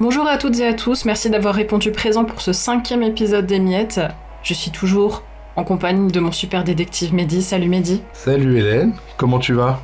[0.00, 3.58] Bonjour à toutes et à tous, merci d'avoir répondu présent pour ce cinquième épisode des
[3.58, 4.00] Miettes.
[4.44, 5.24] Je suis toujours
[5.56, 7.42] en compagnie de mon super détective Mehdi.
[7.42, 8.00] Salut Mehdi.
[8.12, 9.80] Salut Hélène, comment tu vas?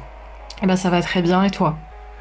[0.62, 1.77] Eh ben ça va très bien et toi?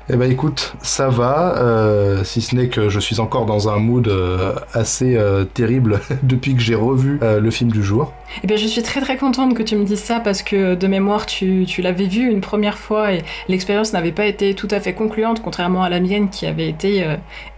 [0.10, 3.78] Eh ben écoute, ça va, euh, si ce n'est que je suis encore dans un
[3.78, 8.12] mood euh, assez euh, terrible depuis que j'ai revu le film du jour.
[8.44, 10.88] Eh ben je suis très très contente que tu me dises ça parce que de
[10.88, 14.82] mémoire tu, tu l'avais vu une première fois et l'expérience n'avait pas été tout à
[14.82, 17.06] fait concluante contrairement à la mienne qui avait été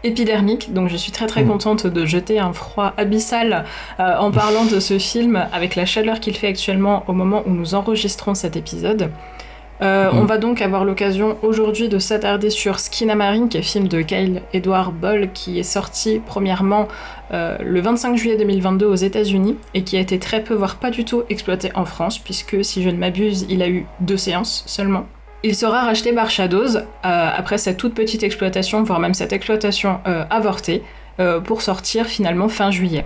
[0.03, 0.71] épidermique.
[0.71, 1.48] Donc je suis très très mmh.
[1.48, 3.65] contente de jeter un froid abyssal
[3.98, 7.73] en parlant de ce film avec la chaleur qu'il fait actuellement au moment où nous
[7.73, 9.09] enregistrons cet épisode.
[9.81, 10.27] Euh, on mm.
[10.27, 14.93] va donc avoir l'occasion aujourd'hui de s'attarder sur Skinamarink, qui est film de Kyle Edward
[14.93, 16.88] Ball, qui est sorti premièrement
[17.34, 20.91] euh, le 25 juillet 2022 aux États-Unis et qui a été très peu, voire pas
[20.91, 24.63] du tout exploité en France, puisque si je ne m'abuse, il a eu deux séances
[24.65, 25.05] seulement.
[25.43, 29.99] Il sera racheté par Shadows euh, après cette toute petite exploitation, voire même cette exploitation
[30.29, 30.84] avortée,
[31.46, 33.05] pour sortir finalement fin juillet.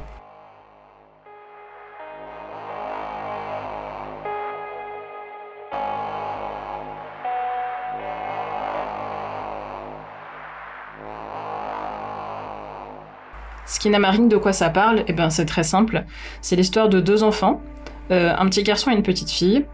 [13.69, 16.03] Skinamarink, de quoi ça parle Eh bien, c'est très simple.
[16.41, 17.61] C'est l'histoire de deux enfants,
[18.09, 19.65] euh, un petit garçon et une petite fille,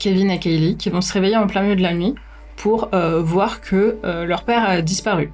[0.00, 2.16] Kevin et Kaylee, qui vont se réveiller en plein milieu de la nuit
[2.56, 5.32] pour euh, voir que euh, leur père a disparu.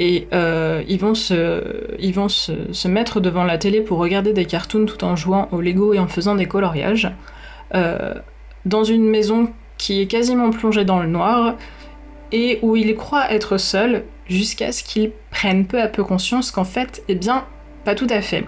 [0.00, 4.86] Et ils vont, se, ils vont se, mettre devant la télé pour regarder des cartoons
[4.86, 7.10] tout en jouant au Lego et en faisant des coloriages.
[8.64, 11.56] dans une maison qui est quasiment plongée dans le noir
[12.30, 16.64] et où ils croient être seuls jusqu'à ce qu'ils prennent peu à peu conscience qu'en
[16.64, 17.46] fait, eh bien,
[17.84, 18.44] pas tout à fait.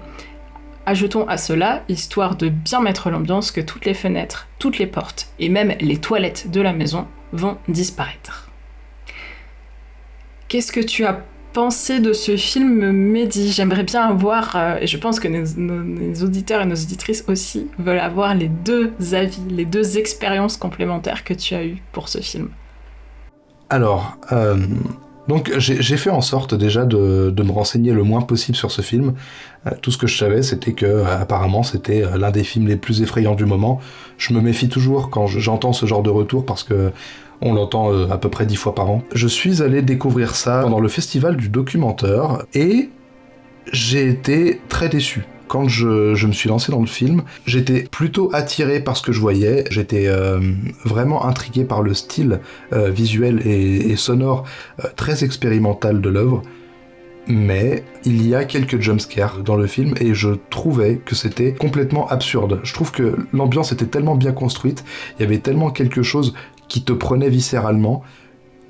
[0.86, 5.28] Ajoutons à cela, histoire de bien mettre l'ambiance, que toutes les fenêtres, toutes les portes
[5.38, 8.50] et même les toilettes de la maison vont disparaître.
[10.48, 13.52] Qu'est-ce que tu as pensé de ce film Mehdi?
[13.52, 18.00] J'aimerais bien avoir, euh, et je pense que nos, auditeurs et nos auditrices aussi veulent
[18.00, 22.48] avoir les deux avis, les deux expériences complémentaires que tu as eues pour ce film.
[23.68, 24.56] Alors, euh,
[25.30, 29.14] donc j'ai fait en sorte déjà de, me renseigner le moins possible sur ce film.
[29.64, 32.66] Euh, tout ce que je savais, c'était que euh, apparemment c'était euh, l'un des films
[32.66, 33.78] les plus effrayants du moment.
[34.18, 36.90] Je me méfie toujours quand j'entends ce genre de retour parce que
[37.42, 39.04] on l'entend à peu près dix fois par an.
[39.14, 42.90] Je suis allé découvrir ça pendant le festival du documentaire et
[43.72, 48.78] j'ai été très déçu quand je, me suis lancé dans le film, j'étais plutôt attiré
[48.78, 50.38] par ce que je voyais, j'étais euh,
[50.84, 52.38] vraiment intrigué par le style
[52.72, 54.44] euh, visuel et, sonore
[54.78, 56.42] euh, très expérimental de l'œuvre.
[57.26, 62.06] Mais il y a quelques jumpscares dans le film et je trouvais que c'était complètement
[62.06, 62.60] absurde.
[62.62, 64.84] Je trouve que l'ambiance était tellement bien construite,
[65.18, 66.32] il y avait tellement quelque chose
[66.68, 68.04] qui te prenait viscéralement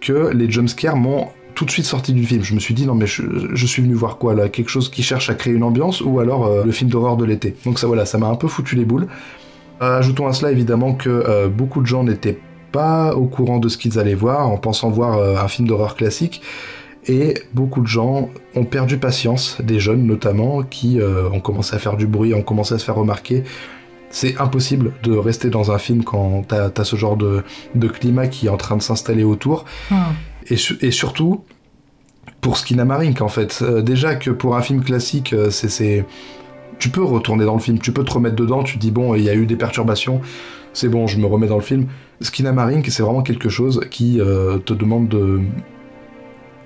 [0.00, 1.28] que les jumpscares m'ont
[1.60, 2.42] tout de suite sorti du film.
[2.42, 4.48] Je me suis dit, non, mais je, suis venu voir quoi là?
[4.48, 7.26] Quelque chose qui cherche à créer une ambiance ou alors euh, le film d'horreur de
[7.26, 7.54] l'été.
[7.66, 9.08] Donc ça, voilà, ça m'a un peu foutu les boules.
[9.82, 12.38] Euh, ajoutons à cela évidemment que euh, beaucoup de gens n'étaient
[12.72, 16.40] pas au courant de ce qu'ils allaient voir en pensant voir un film d'horreur classique.
[17.06, 20.98] Et beaucoup de gens ont perdu patience, des jeunes notamment, qui
[21.32, 23.42] ont commencé à faire du bruit, ont commencé à se faire remarquer.
[24.08, 27.42] C'est impossible de rester dans un film quand t'as as ce genre de,
[27.88, 29.66] climat qui est en train de s'installer autour.
[29.90, 29.96] Hmm
[30.50, 31.44] et, surtout
[32.40, 33.60] pour Skinamarink en fait.
[33.62, 36.04] Euh, déjà que pour un film classique, euh, c'est
[36.78, 39.22] tu peux retourner dans le film, tu peux te remettre dedans, tu dis bon, il
[39.22, 40.22] y a eu des perturbations,
[40.72, 41.86] c'est bon, je me remets dans le film.
[42.22, 45.40] Skinamarink, c'est vraiment quelque chose qui euh, te demande de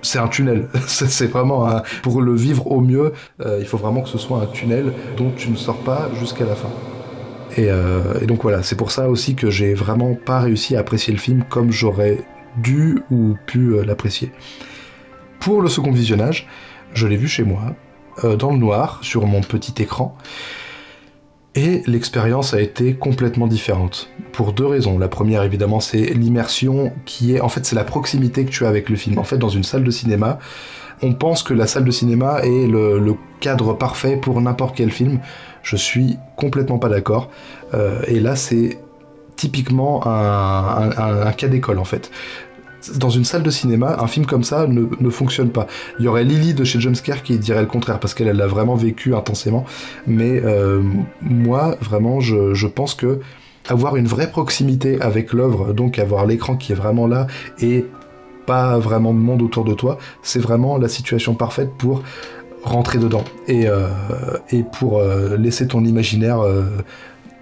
[0.01, 0.69] c'est un tunnel.
[0.87, 3.11] c'est vraiment pour le vivre au mieux,
[3.59, 6.55] il faut vraiment que ce soit un tunnel dont tu ne sors pas jusqu'à la
[6.55, 6.69] fin.
[7.57, 7.69] Et,
[8.21, 11.19] et donc voilà, c'est pour ça aussi que j'ai vraiment pas réussi à apprécier le
[11.19, 12.19] film comme j'aurais
[12.57, 14.31] dû ou pu euh, l'apprécier.
[15.39, 16.47] Pour le second visionnage,
[16.93, 17.75] je l'ai vu chez moi,
[18.23, 20.17] euh, dans le noir, sur mon petit écran,
[21.55, 24.09] et l'expérience a été complètement différente.
[24.33, 24.99] Pour deux raisons.
[24.99, 27.39] La première, évidemment, c'est l'immersion qui est.
[27.39, 29.17] En fait, c'est la proximité que tu as avec le film.
[29.17, 30.39] En fait, dans une salle de cinéma,
[31.01, 35.19] on pense que la salle de cinéma est le, cadre parfait pour n'importe quel film.
[35.63, 37.29] Je suis complètement pas d'accord.
[37.73, 38.79] Euh, et là, c'est
[39.35, 42.09] typiquement un, cas d'école en fait
[42.95, 45.67] dans une salle de cinéma, un film comme ça ne, fonctionne pas.
[45.99, 48.75] Il y aurait Lily de chez Jumpscare qui dirait le contraire, parce qu'elle l'a vraiment
[48.75, 49.65] vécu intensément.
[50.07, 50.81] Mais euh,
[51.21, 53.19] moi, vraiment, je, pense que
[53.67, 57.27] avoir une vraie proximité avec l'œuvre, donc avoir l'écran qui est vraiment là
[57.59, 57.85] et
[58.45, 62.03] pas vraiment de monde autour de toi, c'est vraiment la situation parfaite pour
[62.63, 63.87] rentrer dedans et, euh,
[64.77, 66.41] pour euh, laisser ton imaginaire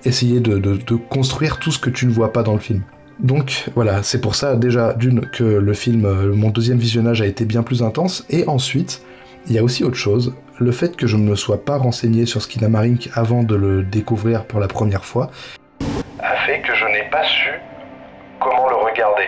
[0.06, 2.82] essayer de, construire tout ce que tu ne vois pas dans le film.
[3.20, 7.26] Donc voilà, c'est pour ça déjà d'une que le film, euh, mon deuxième visionnage a
[7.26, 9.02] été bien plus intense, et ensuite
[9.46, 12.26] Il y a aussi autre chose, le fait que je ne me sois pas renseigné
[12.26, 15.32] sur Skinamarink avant de le découvrir pour la première fois
[16.20, 17.52] a fait que je n'ai pas su
[18.40, 19.28] comment le regarder.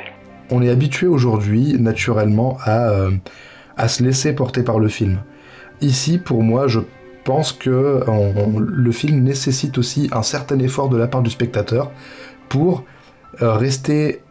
[0.51, 3.11] On est habitué aujourd'hui, naturellement, à, euh,
[3.87, 5.17] se laisser porter par le film.
[5.81, 6.79] Ici, pour moi, je
[7.25, 8.05] pense que
[8.57, 11.91] le film nécessite aussi un certain effort de la part du spectateur
[12.47, 12.85] pour
[13.39, 14.21] rester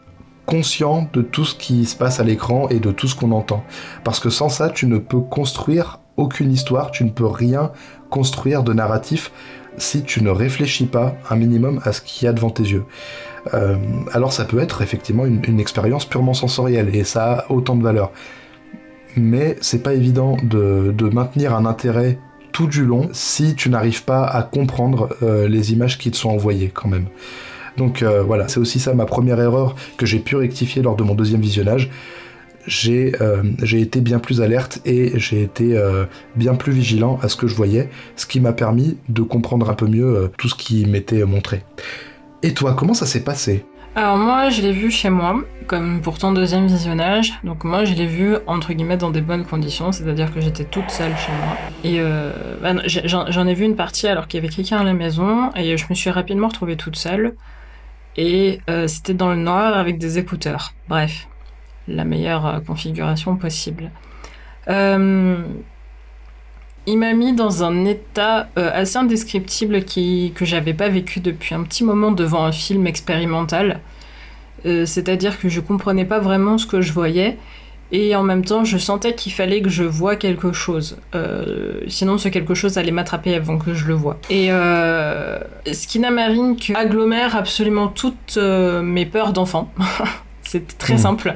[0.45, 3.63] conscient de tout ce qui se passe à l'écran et de tout ce qu'on entend.
[4.03, 7.71] Parce que sans ça, tu ne peux construire aucune histoire, tu ne peux rien
[8.09, 9.31] construire de narratif
[9.77, 12.85] si tu ne réfléchis pas un minimum à ce qu'il y a devant tes yeux.
[13.53, 13.77] Euh,
[14.13, 18.11] alors ça peut être effectivement une, expérience purement sensorielle et ça a autant de valeur.
[19.17, 22.19] Mais c'est pas évident de, maintenir un intérêt
[22.51, 26.29] tout du long si tu n'arrives pas à comprendre euh, les images qui te sont
[26.29, 27.07] envoyées quand même.
[27.77, 31.03] Donc euh, voilà, c'est aussi ça ma première erreur que j'ai pu rectifier lors de
[31.03, 31.89] mon deuxième visionnage.
[32.67, 36.05] J'ai euh, été bien plus alerte et j'ai été euh,
[36.35, 39.75] bien plus vigilant à ce que je voyais, ce qui m'a permis de comprendre un
[39.75, 41.63] peu mieux tout ce qui m'était montré.
[42.41, 43.65] Et toi, comment ça s'est passé?
[43.93, 47.33] Alors moi, je l'ai vu chez moi, comme pour ton deuxième visionnage.
[47.43, 50.89] Donc moi, je l'ai vu entre guillemets dans des bonnes conditions, c'est-à-dire que j'étais toute
[50.89, 51.57] seule chez moi.
[51.83, 52.01] Et
[52.61, 55.77] bah, j'en ai vu une partie alors qu'il y avait quelqu'un à la maison, et
[55.77, 57.35] je me suis rapidement retrouvée toute seule
[58.17, 60.73] et euh, c'était dans le noir avec des écouteurs.
[60.87, 61.27] Bref,
[61.87, 63.91] la meilleure euh, configuration possible.
[64.67, 65.43] Euh,
[66.87, 71.63] il m'a mis dans un état assez indescriptible qui, que j'avais pas vécu depuis un
[71.63, 73.79] petit moment devant un film expérimental.
[74.63, 77.39] C'est-à-dire que je comprenais pas vraiment ce que je voyais
[77.91, 80.97] et en même temps, je sentais qu'il fallait que je voie quelque chose.
[81.13, 84.17] Euh, sinon, ce quelque chose allait m'attraper avant que je le voie.
[84.29, 85.39] Et euh,
[85.71, 89.71] Skina Marink agglomère absolument toutes euh, mes peurs d'enfant.
[90.45, 90.99] C'est très hmm.
[90.99, 91.35] simple.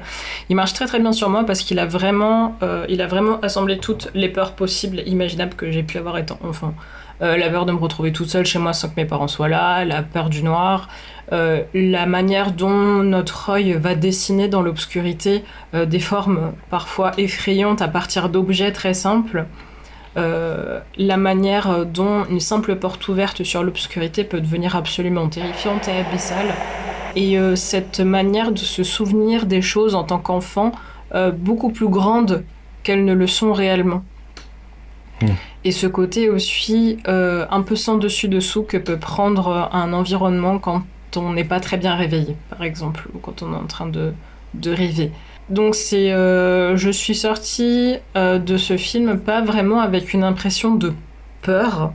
[0.49, 3.39] Il marche très très bien sur moi parce qu'il a vraiment, euh, il a vraiment
[3.41, 6.73] assemblé toutes les peurs possibles, imaginables que j'ai pu avoir étant enfant.
[7.21, 9.49] Euh, la peur de me retrouver toute seule chez moi sans que mes parents soient
[9.49, 10.87] là, la peur du noir,
[11.33, 17.89] euh, la manière dont notre œil va dessiner dans l'obscurité des formes parfois effrayantes à
[17.89, 19.45] partir d'objets très simples.
[20.15, 26.53] la manière dont une simple porte ouverte sur l'obscurité peut devenir absolument terrifiante et abyssale.
[27.15, 30.71] Et cette manière de se souvenir des choses en tant qu'enfant
[31.37, 32.43] beaucoup plus grande
[32.83, 34.03] qu'elles ne le sont réellement.
[35.21, 35.27] Hmm.
[35.63, 40.83] Et ce côté aussi euh, un peu sans dessus-dessous que peut prendre un environnement quand
[41.17, 44.13] on n'est pas très bien réveillé, par exemple, ou quand on est en train de,
[44.53, 45.11] de rêver.
[45.49, 50.75] Donc c'est, euh, je suis sortie euh, de ce film pas vraiment avec une impression
[50.75, 50.93] de
[51.41, 51.91] peur,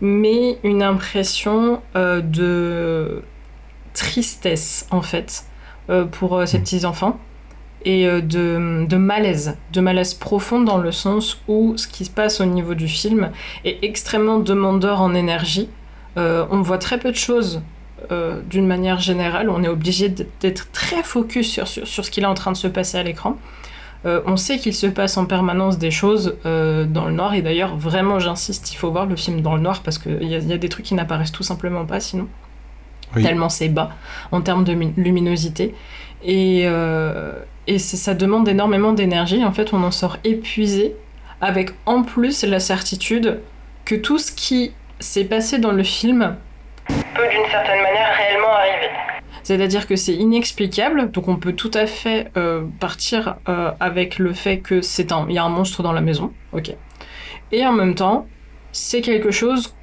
[0.00, 3.22] mais une impression de
[3.96, 5.44] tristesse en fait
[6.12, 6.62] pour ces hmm.
[6.62, 7.18] petits enfants
[7.86, 12.40] et euh, de, malaise, de malaise profond dans le sens où ce qui se passe
[12.40, 13.30] au niveau du film
[13.64, 15.68] est extrêmement demandeur en énergie.
[16.18, 17.62] Euh, on voit très peu de choses
[18.10, 22.26] euh, d'une manière générale, on est obligé d'être très focus sur, sur, ce qu'il est
[22.26, 23.38] en train de se passer à l'écran.
[24.04, 28.20] on sait qu'il se passe en permanence des choses dans le noir, et d'ailleurs, vraiment,
[28.20, 30.68] j'insiste, il faut voir le film dans le noir parce qu'il y, y, a des
[30.68, 32.28] trucs qui n'apparaissent tout simplement pas sinon.
[33.14, 33.90] Tellement c'est bas
[34.30, 35.74] en termes de luminosité.
[36.22, 36.66] Et,
[37.66, 39.44] et ça demande énormément d'énergie.
[39.44, 40.94] En fait, on en sort épuisé
[41.40, 43.40] avec en plus la certitude
[43.84, 46.36] que tout ce qui s'est passé dans le film
[46.86, 48.90] peut d'une certaine manière réellement arriver.
[49.42, 54.32] C'est-à-dire que c'est inexplicable, donc on peut tout à fait euh, partir euh, avec le
[54.32, 56.74] fait que c'est un, il y a un monstre dans la maison, ok.
[57.52, 58.26] Et en même temps,
[58.72, 59.74] c'est quelque chose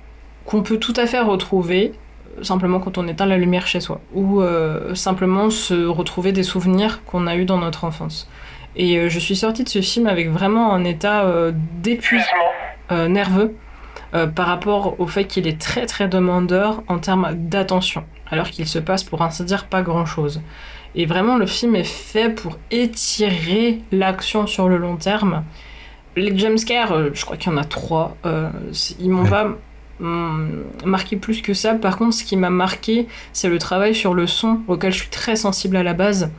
[0.46, 1.94] qu'on peut tout à fait retrouver
[2.42, 7.04] simplement quand on éteint la lumière chez soi, ou euh, simplement se retrouver des souvenirs
[7.06, 8.30] qu'on a eus dans notre enfance.
[8.76, 12.28] Et euh, je suis sortie de ce film avec vraiment un état euh, d'épuisement
[13.08, 13.56] nerveux
[14.36, 18.78] par rapport au fait qu'il est très très demandeur en termes d'attention, alors qu'il se
[18.78, 20.42] passe pour ainsi dire pas grand chose.
[20.94, 25.44] Et vraiment, le film est fait pour étirer l'action sur le long terme.
[26.16, 28.16] Les jumpscares, je crois qu'il y en a trois,
[29.00, 29.56] ils m'ont pas
[30.04, 31.74] marqué plus que ça.
[31.74, 35.10] Par contre, ce qui m'a marqué, c'est le travail sur le son, auquel je suis
[35.10, 36.30] très sensible à la base,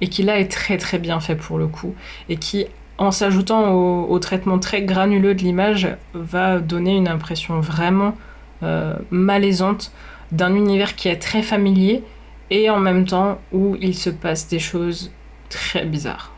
[0.00, 1.94] et qui là est très très bien fait pour le coup,
[2.28, 2.66] et qui,
[2.98, 8.14] en s'ajoutant au, traitement très granuleux de l'image, va donner une impression vraiment
[8.62, 9.92] euh, malaisante
[10.32, 12.02] d'un univers qui est très familier,
[12.50, 15.12] et en même temps où il se passe des choses
[15.48, 16.32] très bizarres.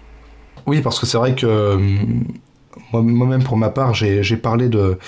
[0.66, 1.78] Oui, parce que c'est vrai que
[2.92, 4.98] moi-même, pour ma part, j'ai parlé de,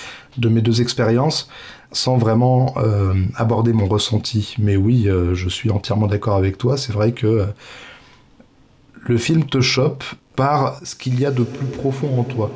[0.49, 1.49] mes deux expériences
[1.95, 4.55] sans vraiment euh, aborder mon ressenti.
[4.59, 6.77] Mais oui, euh, je suis entièrement d'accord avec toi.
[6.77, 7.45] C'est vrai que euh,
[9.01, 10.03] le film te chope
[10.35, 12.51] par ce qu'il y a de plus profond en toi.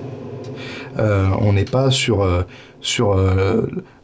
[0.97, 2.27] on n'est pas sur,
[2.81, 3.15] sur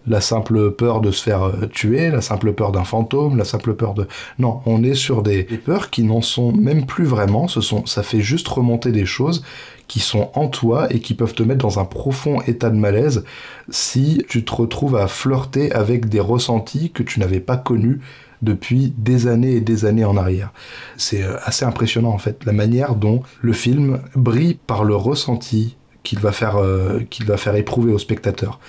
[0.07, 3.93] la simple peur de se faire tuer, la simple peur d'un fantôme, la simple peur
[3.93, 4.07] de...
[4.39, 8.01] Non, on est sur des, peurs qui n'en sont même plus vraiment, ce sont, ça
[8.01, 9.43] fait juste remonter des choses
[9.87, 13.23] qui sont en toi et qui peuvent te mettre dans un profond état de malaise
[13.69, 18.01] si tu te retrouves à flirter avec des ressentis que tu n'avais pas connus
[18.41, 20.51] depuis des années et des années en arrière.
[20.97, 25.75] C'est euh, assez impressionnant en fait, la manière dont le film brille par le ressenti
[26.03, 28.59] qu'il va faire, euh, qu'il va faire éprouver au spectateur.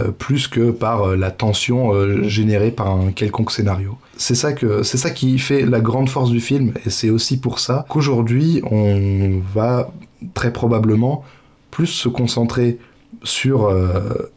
[0.00, 1.92] Euh, plus que par la tension
[2.22, 3.98] générée par un quelconque scénario.
[4.16, 7.38] C'est ça que c'est ça qui fait la grande force du film et c'est aussi
[7.38, 9.90] pour ça qu'aujourd'hui on va
[10.32, 11.24] très probablement
[11.70, 12.78] plus se concentrer
[13.24, 14.30] sur euh,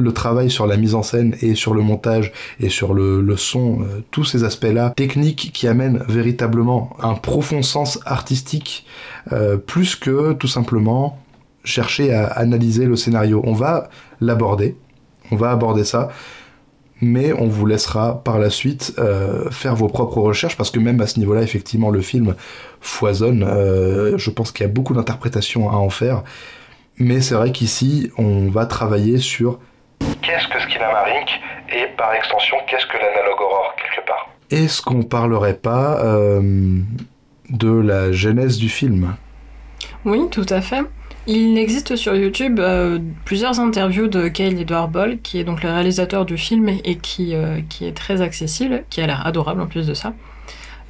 [0.00, 3.82] le travail sur la mise en scène et sur le montage et sur le, son,
[3.82, 8.86] euh, tous ces aspects-là, techniques qui amènent véritablement un profond sens artistique,
[9.32, 11.18] euh, plus que tout simplement
[11.62, 13.42] chercher à analyser le scénario.
[13.44, 14.76] On va l'aborder,
[15.30, 16.08] on va aborder ça,
[17.00, 21.00] mais on vous laissera par la suite euh, faire vos propres recherches parce que même
[21.00, 22.34] à ce niveau-là, effectivement, le film
[22.80, 23.42] foisonne.
[23.42, 26.22] Euh, je pense qu'il y a beaucoup d'interprétations à en faire,
[26.98, 29.58] mais c'est vrai qu'ici, on va travailler sur
[30.22, 31.28] qu'est-ce que Skinamarink
[31.72, 34.28] et par extension qu'est-ce que l'analogue aurore quelque part?
[34.50, 36.80] Est-ce qu'on parlerait pas euh,
[37.50, 39.14] de la genèse du film?
[40.04, 40.82] Oui, tout à fait.
[41.32, 45.70] Il existe sur YouTube euh, plusieurs interviews de Kyle Edward Ball, qui est donc le
[45.70, 49.68] réalisateur du film et qui, euh, qui est très accessible, qui a l'air adorable en
[49.68, 50.12] plus de ça.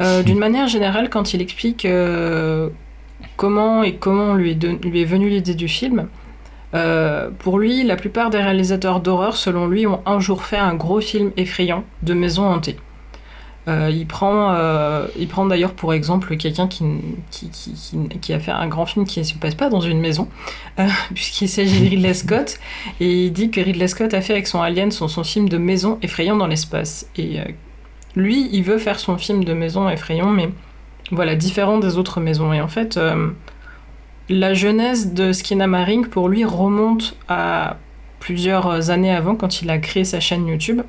[0.01, 1.87] Euh, d'une manière générale, quand il explique
[3.37, 6.09] comment et comment lui est, lui est venue l'idée du film,
[6.73, 11.03] pour lui, la plupart des réalisateurs d'horreur, selon lui, ont un jour fait un gros
[11.03, 12.79] film effrayant de maison hantée.
[13.71, 16.85] Euh, il prend, euh, prend d'ailleurs pour exemple quelqu'un qui,
[17.31, 20.29] qui, a fait un grand film qui ne se passe pas dans une maison,
[20.79, 22.59] euh, puisqu'il s'agit de Ridley Scott,
[22.99, 25.57] et il dit que Ridley Scott a fait avec son Alien son, son film de
[25.57, 27.09] maison effrayant dans l'espace.
[27.17, 27.39] Et
[28.17, 30.51] lui, il veut faire son film de maison effrayant, mais
[31.13, 32.53] voilà, différent des autres maisons.
[32.53, 32.99] Et en fait,
[34.29, 37.77] la genèse de Skinamarink, pour lui, remonte à
[38.19, 40.83] plusieurs années avant, quand il a créé sa chaîne YouTube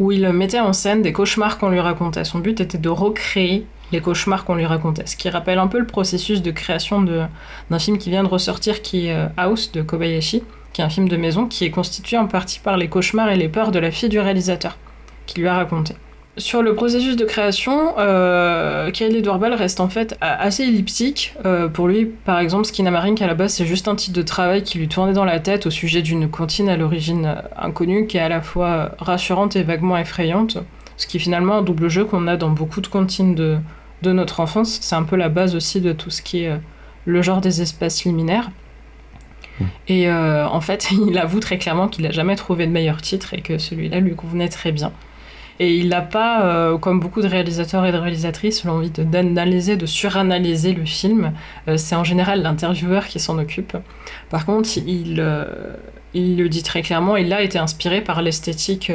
[0.00, 2.24] où il mettait en scène des cauchemars qu'on lui racontait.
[2.24, 5.06] Son but était de recréer les cauchemars qu'on lui racontait.
[5.06, 8.80] Ce qui rappelle un peu le processus de création d'un film qui vient de ressortir,
[8.80, 10.42] qui est euh, House de Kobayashi,
[10.72, 13.36] qui est un film de maison qui est constitué en partie par les cauchemars et
[13.36, 14.78] les peurs de la fille du réalisateur,
[15.26, 15.94] qui lui a raconté.
[16.36, 21.34] Sur le processus de création, euh, Kyle reste en fait assez elliptique.
[21.44, 24.62] Euh, pour lui, par exemple, Skinamarink à la base, c'est juste un titre de travail
[24.62, 28.16] qui lui tournait dans la tête au sujet d'une cantine à l'origine euh, inconnue qui
[28.16, 30.58] est à la fois rassurante et vaguement effrayante.
[30.96, 33.58] Ce qui est finalement un double jeu qu'on a dans beaucoup de cantines de,
[34.02, 34.78] de notre enfance.
[34.80, 36.58] C'est un peu la base aussi de tout ce qui est euh,
[37.06, 38.50] le genre des espaces liminaires.
[39.58, 39.64] Mmh.
[39.88, 43.40] Et en fait, il avoue très clairement qu'il n'a jamais trouvé de meilleur titre et
[43.40, 44.92] que celui-là lui convenait très bien.
[45.60, 49.84] Et il n'a pas, euh, comme beaucoup de réalisateurs et de réalisatrices, l'envie d'analyser, de,
[49.84, 51.34] suranalyser le film.
[51.68, 53.76] Euh, c'est en général l'intervieweur qui s'en occupe.
[54.30, 55.44] Par contre, il, euh,
[56.14, 58.90] il le dit très clairement, il a été inspiré par l'esthétique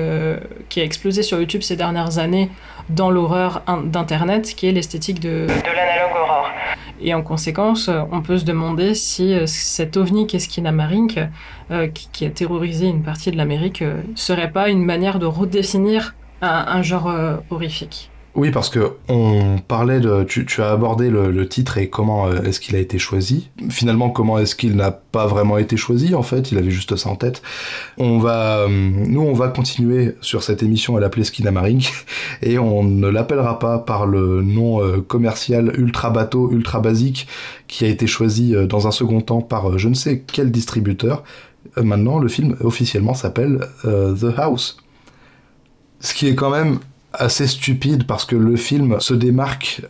[0.69, 2.49] qui a explosé sur YouTube ces dernières années
[2.89, 6.49] dans l'horreur d'Internet, qui est l'esthétique de, de l'analogue horror.
[6.99, 11.19] Et en conséquence, on peut se demander si cet ovni qu'est Marink,
[11.93, 13.83] qui, qui, a terrorisé une partie de l'Amérique,
[14.15, 18.09] serait pas une manière de redéfinir un, genre euh, horrifique.
[18.35, 22.59] Oui, parce que on parlait de, tu, as abordé le, titre et comment euh, est-ce
[22.59, 23.49] qu'il a été choisi.
[23.69, 27.09] Finalement, comment est-ce qu'il n'a pas vraiment été choisi En fait, il avait juste ça
[27.09, 27.41] en tête.
[27.97, 31.93] On va, euh, nous, on va continuer sur cette émission à l'appeler Skinamarink
[32.41, 37.27] et on ne l'appellera pas par le nom commercial ultra bateau, ultra basique
[37.67, 41.23] qui a été choisi dans un second temps par je ne sais quel distributeur.
[41.77, 44.77] Maintenant, le film officiellement s'appelle The House.
[46.05, 46.77] Ce qui est quand même
[47.13, 49.81] assez stupide parce que le film se démarque,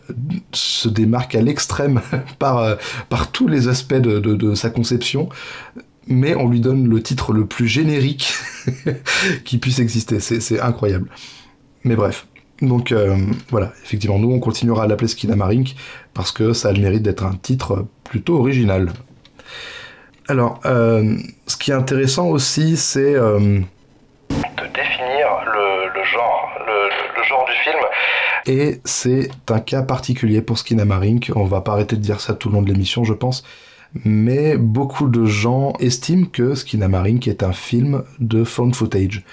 [0.50, 2.00] se démarque à l'extrême
[2.38, 2.76] par, euh,
[3.10, 5.28] par tous les aspects de, sa conception,
[6.06, 8.32] mais on lui donne le titre le plus générique
[9.44, 10.18] qui puisse exister.
[10.20, 11.10] C'est incroyable.
[11.84, 12.26] Mais bref.
[12.62, 13.18] Donc euh,
[13.50, 15.76] voilà, effectivement, nous on continuera à l'appeler Skinamarink
[16.14, 18.90] parce que ça a le mérite d'être un titre plutôt original.
[20.28, 23.16] Alors, euh, ce qui est intéressant aussi, c'est
[28.46, 31.32] Et c'est un cas particulier pour Skinamarink.
[31.34, 33.44] On va pas arrêter de dire ça tout le long de l'émission, je pense.
[34.04, 39.24] Mais beaucoup de gens estiment que Skinamarink est un film de found footage.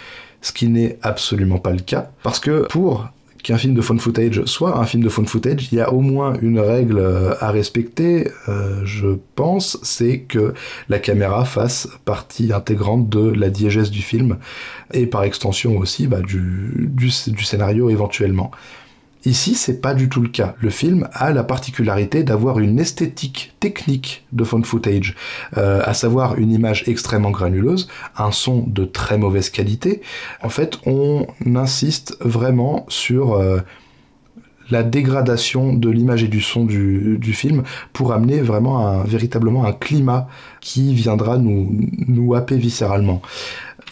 [0.42, 2.10] Ce qui n'est absolument pas le cas.
[2.24, 3.08] Parce que pour
[3.44, 6.00] qu'un film de phone footage soit un film de phone footage, il y a au
[6.00, 10.54] moins une règle euh, à respecter, euh, je pense, c'est que
[10.90, 14.38] la caméra fasse partie intégrante de la diégèse du film
[14.94, 18.52] et par extension aussi bah, du, du, du scénario éventuellement.
[19.26, 20.56] Ici, c'est pas du tout le cas.
[20.60, 25.16] Le film a la particularité d'avoir une esthétique technique de phone footage,
[25.58, 27.88] euh, à savoir une image extrêmement granuleuse,
[28.18, 30.02] un son de très mauvaise qualité.
[30.42, 31.26] En fait, on
[31.56, 33.60] insiste vraiment sur euh,
[34.70, 37.64] la dégradation de l'image et du son du, du, film
[37.94, 40.28] pour amener vraiment un, véritablement un climat
[40.60, 41.72] qui viendra nous,
[42.08, 43.22] nous happer viscéralement.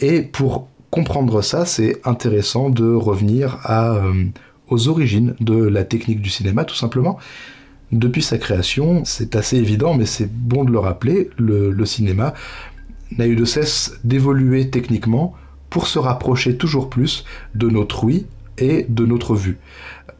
[0.01, 3.93] Et pour comprendre ça, c'est intéressant de revenir à...
[3.93, 4.25] Euh,
[4.71, 7.19] aux origines de la technique du cinéma, tout simplement.
[7.91, 12.33] Depuis sa création, c'est assez évident, mais c'est bon de le rappeler, le, cinéma
[13.17, 15.35] n'a eu de cesse d'évoluer techniquement
[15.69, 18.25] pour se rapprocher toujours plus de notre ouïe
[18.57, 19.57] et de notre vue.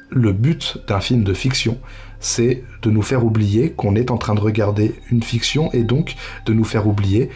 [0.10, 1.77] Le but d'un film de fiction,
[2.20, 6.15] c'est de nous faire oublier qu'on est en train de regarder une fiction et donc
[6.46, 7.29] de nous faire oublier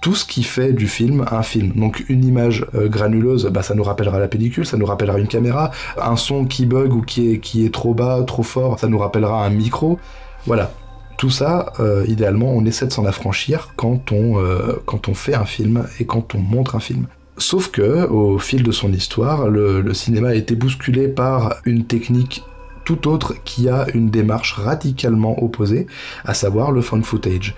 [0.00, 1.72] tout ce qui fait du film un film.
[1.74, 5.28] Donc une image euh, granuleuse, bah, ça nous rappellera la pellicule, ça nous rappellera une
[5.28, 9.44] caméra, un son qui bug ou qui est, trop bas, trop fort, ça nous rappellera
[9.44, 9.98] un micro.
[10.46, 10.72] Voilà.
[11.16, 15.34] Tout ça, euh, idéalement, on essaie de s'en affranchir quand on, euh, quand on fait
[15.34, 17.06] un film et quand on montre un film.
[17.38, 21.84] Sauf que, au fil de son histoire, le, le cinéma a été bousculé par une
[21.84, 22.44] technique
[22.88, 25.86] tout autre qui a une démarche radicalement opposée,
[26.24, 27.54] à savoir le found footage.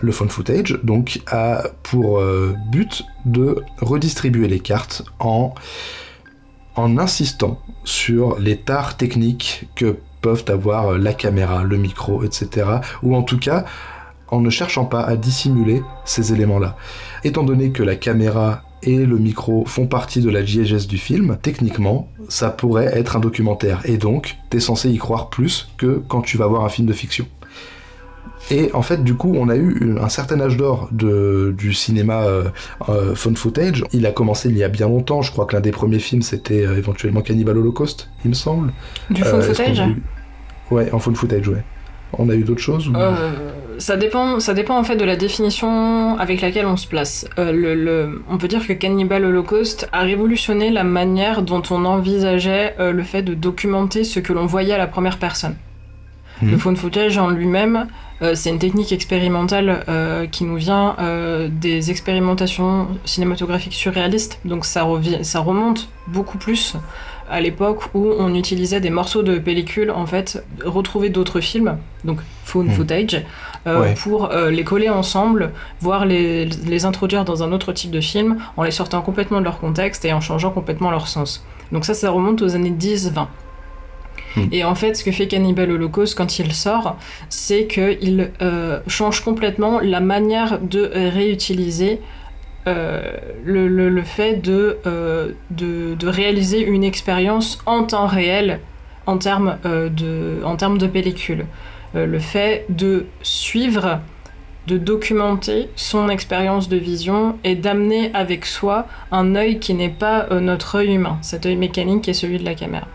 [0.00, 5.52] Le phone footage donc a pour euh, but de redistribuer les cartes en,
[6.76, 12.68] en insistant sur les tares techniques que peuvent avoir la caméra, le micro, etc.
[13.02, 13.64] Ou en tout cas
[14.28, 16.76] en ne cherchant pas à dissimuler ces éléments-là.
[17.24, 21.36] Étant donné que la caméra et le micro font partie de la GGS du film,
[21.42, 23.80] techniquement, ça pourrait être un documentaire.
[23.84, 26.92] Et donc, t'es censé y croire plus que quand tu vas voir un film de
[26.92, 27.26] fiction.
[28.50, 32.44] Et en fait, du coup, on a eu un certain âge d'or du cinéma euh,
[32.88, 33.84] euh, footage.
[33.92, 35.22] Il a commencé il y a bien longtemps.
[35.22, 38.72] Je crois que l'un des premiers films, c'était euh, éventuellement Cannibal Holocaust, il me semble.
[39.10, 39.82] Du phone footage
[40.70, 41.64] Ouais, en phone footage, ouais.
[42.14, 42.90] On a eu d'autres choses
[43.78, 47.26] ça dépend, ça dépend en fait de la définition avec laquelle on se place.
[47.36, 53.02] le, on peut dire que Cannibal Holocaust a révolutionné la manière dont on envisageait le
[53.02, 55.56] fait de documenter ce que l'on voyait à la première personne.
[56.42, 57.88] Le phone footage en lui-même,
[58.22, 64.40] euh, c'est une technique expérimentale euh, qui nous vient euh, des expérimentations cinématographiques surréalistes.
[64.44, 64.86] Donc ça,
[65.22, 66.76] ça remonte beaucoup plus
[67.30, 72.20] à l'époque où on utilisait des morceaux de pellicule, en fait, retrouver d'autres films, donc
[72.44, 73.22] phone footage,
[73.96, 78.62] pour les coller ensemble, voire les, les introduire dans un autre type de film, en
[78.62, 81.44] les sortant complètement de leur contexte et en changeant complètement leur sens.
[81.72, 83.26] Donc ça, ça remonte aux années 10-20.
[84.36, 84.42] Hmm.
[84.52, 86.96] Et en fait, ce que fait Cannibal Holocaust quand il sort,
[87.28, 92.00] c'est qu'il euh, change complètement la manière de réutiliser
[92.66, 93.00] euh,
[93.44, 98.60] le, le, le, fait de, euh, de, de, réaliser une expérience en temps réel
[99.06, 101.46] en termes euh, de, en termes de pellicule.
[101.94, 104.00] Euh, le fait de suivre,
[104.66, 110.28] de documenter son expérience de vision et d'amener avec soi un œil qui n'est pas
[110.40, 112.86] notre œil humain, cet œil mécanique qui est celui de la caméra.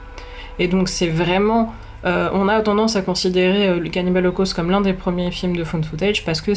[0.59, 1.73] Et donc c'est vraiment...
[2.05, 5.55] Euh, on a tendance à considérer euh, le Cannibal Holocaust comme l'un des premiers films
[5.55, 6.51] de found footage parce que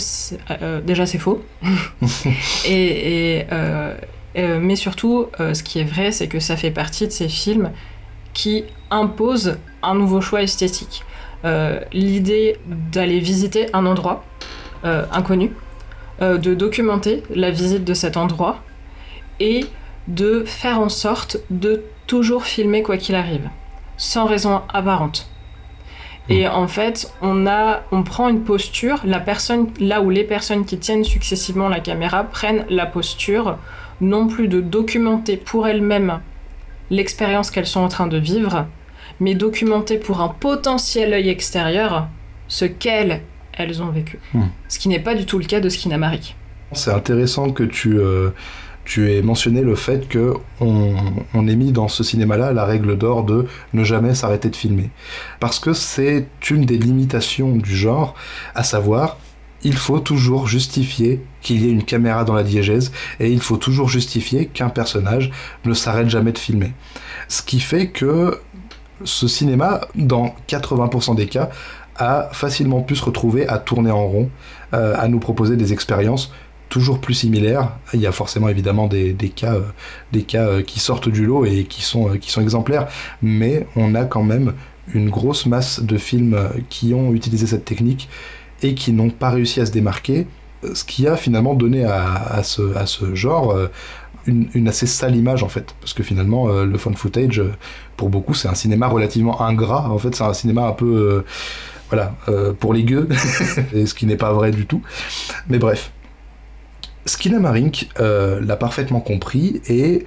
[0.50, 1.40] euh, déjà c'est faux.
[2.68, 3.46] et, et
[4.60, 7.70] mais surtout, ce qui est vrai, c'est que ça fait partie de ces films
[8.34, 11.05] qui imposent un nouveau choix esthétique.
[11.92, 14.24] L'idée d'aller visiter un endroit
[14.82, 15.52] inconnu,
[16.20, 18.60] de documenter la visite de cet endroit
[19.40, 19.66] et
[20.08, 23.48] de faire en sorte de toujours filmer quoi qu'il arrive
[23.96, 25.28] sans raison apparente.
[26.28, 26.52] Et hmm.
[26.52, 30.78] en fait, on, a, on prend une posture, la personne, là où les personnes qui
[30.78, 33.58] tiennent successivement la caméra prennent la posture
[34.00, 36.20] non plus de documenter pour elles-mêmes
[36.90, 38.66] l'expérience qu'elles sont en train de vivre,
[39.20, 42.08] mais documenter pour un potentiel œil extérieur
[42.48, 44.18] ce qu'elles, elles ont vécu.
[44.34, 44.46] Hmm.
[44.68, 46.34] Ce qui n'est pas du tout le cas de Skinamari.
[46.72, 47.98] C'est intéressant que tu...
[47.98, 48.30] Euh
[48.86, 50.94] tu as mentionné le fait que on,
[51.34, 54.90] on ait mis dans ce cinéma-là la règle d'or de ne jamais s'arrêter de filmer.
[55.40, 58.14] Parce que c'est une des limitations du genre,
[58.54, 59.18] à savoir,
[59.62, 63.56] il faut toujours justifier qu'il y ait une caméra dans la diégèse et il faut
[63.56, 65.32] toujours justifier qu'un personnage
[65.64, 66.72] ne s'arrête jamais de filmer.
[67.28, 68.40] Ce qui fait que
[69.04, 71.50] ce cinéma, dans 80% des cas,
[71.96, 74.30] a facilement pu se retrouver à tourner en rond,
[74.74, 76.32] euh, à nous proposer des expériences
[76.68, 77.70] toujours plus similaire.
[77.94, 79.54] Il y a forcément évidemment des, cas,
[80.12, 82.88] des cas qui sortent du lot et qui sont, exemplaires,
[83.22, 84.52] mais on a quand même
[84.92, 86.36] une grosse masse de films
[86.68, 88.08] qui ont utilisé cette technique
[88.62, 90.26] et qui n'ont pas réussi à se démarquer,
[90.74, 93.68] ce qui a finalement donné à, ce, genre euh,
[94.26, 97.42] une, assez sale image en fait, parce que finalement euh, le phone footage,
[97.96, 100.86] pour beaucoup, c'est un cinéma relativement ingrat, en fait c'est un cinéma un peu...
[100.86, 101.24] Euh,
[101.88, 102.16] voilà,
[102.58, 104.82] pour les gueux, ce qui n'est pas vrai du tout.
[105.48, 105.92] Mais bref.
[107.04, 110.04] Skinamarink l'a parfaitement compris et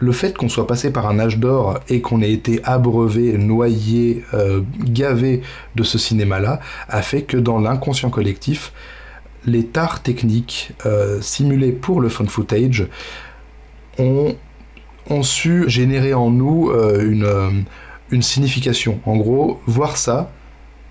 [0.00, 4.24] le fait qu'on soit passé par un âge d'or et qu'on ait été abreuvé, noyé,
[4.34, 5.42] euh, gavé
[5.74, 8.72] de ce cinéma-là, a fait que dans l'inconscient collectif,
[9.44, 12.86] les tares techniques euh, simulées pour le phone footage
[13.98, 14.36] ont,
[15.22, 17.64] su générer en nous euh, une,
[18.10, 19.00] une signification.
[19.04, 20.30] En gros, voir ça,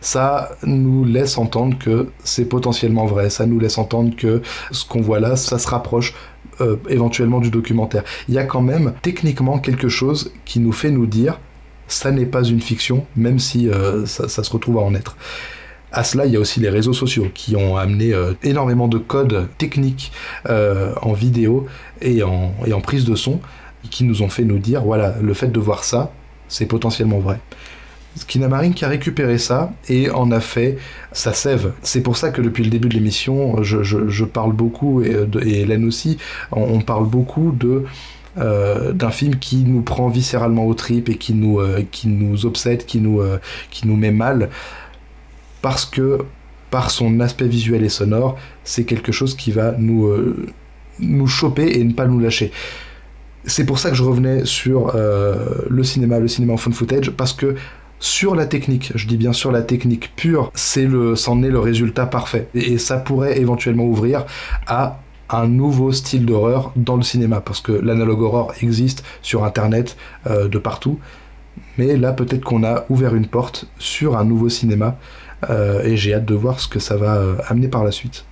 [0.02, 5.02] ça nous laisse entendre que c'est potentiellement vrai, ça nous laisse entendre que ce qu'on
[5.02, 6.14] voit là, ça se rapproche
[6.62, 8.04] euh, éventuellement du documentaire.
[8.28, 11.40] Il y a quand même techniquement quelque chose qui nous fait nous dire
[11.88, 15.18] ça n'est pas une fiction, même si euh, ça, se retrouve à en être.
[15.92, 18.98] À cela, il y a aussi les réseaux sociaux qui ont amené euh, énormément de
[18.98, 20.12] codes techniques
[20.46, 21.66] en vidéo
[22.02, 23.40] et en, et en prise de son
[23.90, 26.12] qui nous ont fait nous dire voilà, le fait de voir ça,
[26.48, 27.40] c'est potentiellement vrai.
[28.18, 30.78] Skinamarink qui a récupéré ça et en a fait
[31.12, 31.74] sa sève.
[31.84, 36.18] C'est pour ça que depuis le début de l'émission, je, parle beaucoup, et, Hélène aussi,
[36.52, 37.84] on, parle beaucoup de
[38.38, 42.46] euh, d'un film qui nous prend viscéralement au trip et qui nous, euh, qui nous
[42.46, 43.40] obsède, qui nous, euh,
[43.72, 44.50] qui nous met mal,
[45.62, 46.20] parce que
[46.70, 50.12] par son aspect visuel et sonore, c'est quelque chose qui va nous,
[51.00, 52.52] nous choper et ne pas nous lâcher.
[53.48, 57.34] C'est pour ça que je revenais sur le cinéma, le cinéma en fun footage, parce
[57.34, 57.56] que
[58.00, 61.60] sur la technique, je dis bien sur la technique pure, c'est le, c'en est le
[61.60, 62.48] résultat parfait.
[62.54, 64.26] Et, ça pourrait éventuellement ouvrir
[64.68, 69.98] à un nouveau style d'horreur dans le cinéma, parce que l'analogue horror existe sur Internet
[70.28, 71.00] euh, de partout,
[71.78, 74.98] mais là peut-être qu'on a ouvert une porte sur un nouveau cinéma,
[75.50, 78.26] euh, et j'ai hâte de voir ce que ça va euh, amener par la suite.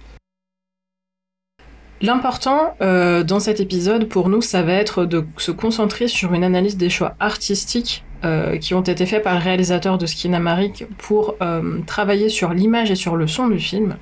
[2.01, 6.77] L'important dans cet épisode pour nous, ça va être de se concentrer sur une analyse
[6.77, 11.79] des choix artistiques euh, qui ont été faits par le réalisateur de Skinamarik pour euh,
[11.85, 13.97] travailler sur l'image et sur le son du film,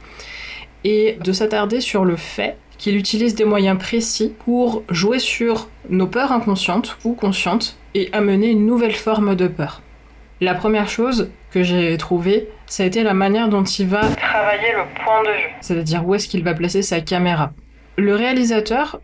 [0.86, 6.08] et de s'attarder sur le fait qu'il utilise des moyens précis pour jouer sur nos
[6.08, 9.82] peurs inconscientes ou conscientes et amener une nouvelle forme de peur.
[10.40, 14.72] La première chose que j'ai trouvée, ça a été la manière dont il va travailler
[14.72, 17.52] le point de vue, c'est-à-dire où est-ce qu'il va placer sa caméra.
[17.98, 19.00] Le réalisateur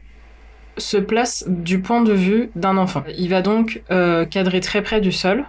[0.77, 3.03] se place du point de vue d'un enfant.
[3.17, 5.45] Il va donc euh, cadrer très près du sol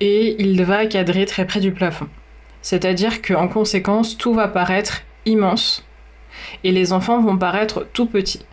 [0.00, 2.08] et il va cadrer très près du plafond.
[2.60, 5.84] C'est-à-dire qu'en conséquence, tout va paraître immense
[6.62, 8.44] et les enfants vont paraître tout petits.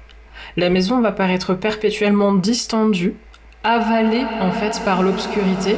[0.57, 3.15] La maison va paraître perpétuellement distendue,
[3.63, 5.75] avalée en fait par l'obscurité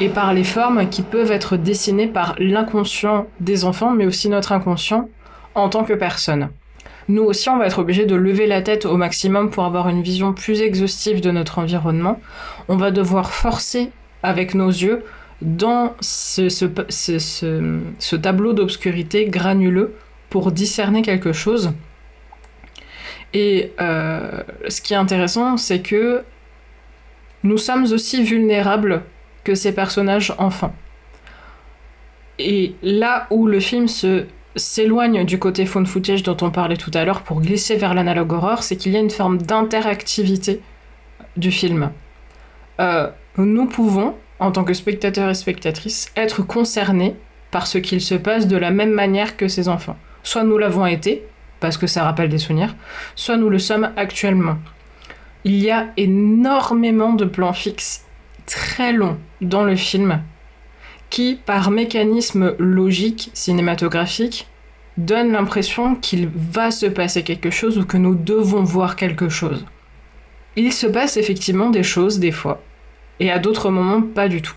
[0.00, 4.52] et par les formes qui peuvent être dessinées par l'inconscient des enfants, mais aussi notre
[4.52, 5.08] inconscient
[5.54, 6.50] en tant que personne.
[7.08, 10.02] Nous aussi, on va être obligé de lever la tête au maximum pour avoir une
[10.02, 12.20] vision plus exhaustive de notre environnement.
[12.68, 13.90] On va devoir forcer
[14.22, 15.04] avec nos yeux
[15.40, 16.64] dans ce,
[18.16, 19.94] tableau d'obscurité granuleux
[20.30, 21.72] pour discerner quelque chose.
[23.34, 26.24] Et euh, ce qui est intéressant, c'est que
[27.44, 29.02] nous sommes aussi vulnérables
[29.44, 30.74] que ces personnages enfants.
[32.38, 34.24] Et là où le film se
[34.56, 38.32] s'éloigne du côté phone footage dont on parlait tout à l'heure pour glisser vers l'analogue
[38.32, 40.60] horreur, c'est qu'il y a une forme d'interactivité
[41.36, 41.90] du film.
[42.80, 47.14] Euh, nous pouvons, en tant que spectateurs et spectatrices, être concernés
[47.50, 49.96] par ce qu'il se passe de la même manière que ces enfants.
[50.22, 51.24] Soit nous l'avons été,
[51.60, 52.74] parce que ça rappelle des souvenirs,
[53.14, 54.56] soit nous le sommes actuellement.
[55.44, 58.04] Il y a énormément de plans fixes
[58.46, 60.20] très longs dans le film
[61.10, 64.48] qui, par mécanisme logique cinématographique,
[64.96, 69.64] donne l'impression qu'il va se passer quelque chose ou que nous devons voir quelque chose.
[70.56, 72.62] Il se passe effectivement des choses des fois,
[73.20, 74.54] et à d'autres moments pas du tout.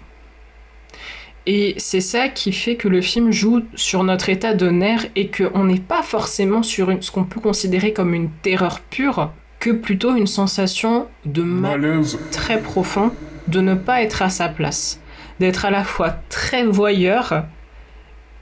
[1.46, 5.30] Et c'est ça qui fait que le film joue sur notre état de nerf et
[5.32, 10.16] qu'on n'est pas forcément sur ce qu'on peut considérer comme une terreur pure, que plutôt
[10.16, 13.12] une sensation de malaise très profond
[13.48, 15.02] de ne pas être à sa place
[15.40, 17.44] d'être à la fois très voyeur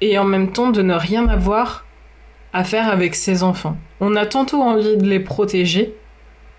[0.02, 1.86] et en même temps de ne rien avoir
[2.54, 3.78] à faire avec ses enfants.
[4.00, 5.96] On a tantôt envie de les protéger,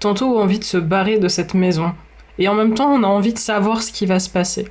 [0.01, 1.93] tantôt envie de se barrer de cette maison.
[2.39, 4.69] Et en même temps, on a envie de savoir ce qui va se passer.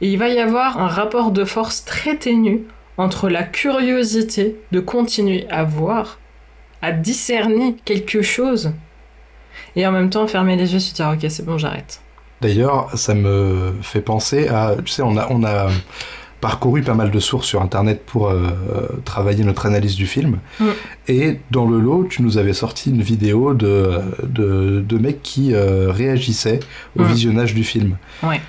[0.00, 2.62] Et il va y avoir un rapport de force très ténu
[2.96, 6.18] entre la curiosité de continuer à voir
[6.82, 8.72] à discerner quelque chose
[9.76, 12.00] et en même temps fermer les yeux et se dire ok c'est bon j'arrête.
[12.40, 15.68] D'ailleurs, ça me fait penser à, tu sais, on a, on a
[16.40, 18.48] parcouru pas mal de sources sur Internet pour euh,
[19.04, 20.38] travailler notre analyse du film.
[20.58, 20.64] Mm.
[21.08, 25.52] Et dans le lot, tu nous avais sorti une vidéo de, de, de mecs qui
[25.54, 26.60] euh, réagissaient
[26.98, 27.06] au Mm.
[27.06, 27.96] visionnage du film.
[28.22, 28.40] Ouais.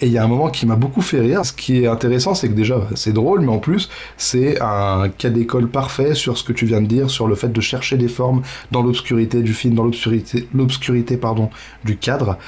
[0.00, 1.44] Et il y a un moment qui m'a beaucoup fait rire.
[1.44, 5.28] Ce qui est intéressant, c'est que déjà, c'est drôle, mais en plus, c'est un cas
[5.28, 8.06] d'école parfait sur ce que tu viens de dire, sur le fait de chercher des
[8.08, 11.50] formes dans l'obscurité du film, dans l'obscurité, l'obscurité pardon,
[11.84, 12.38] du cadre.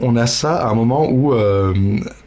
[0.00, 1.72] On a ça à un moment où euh,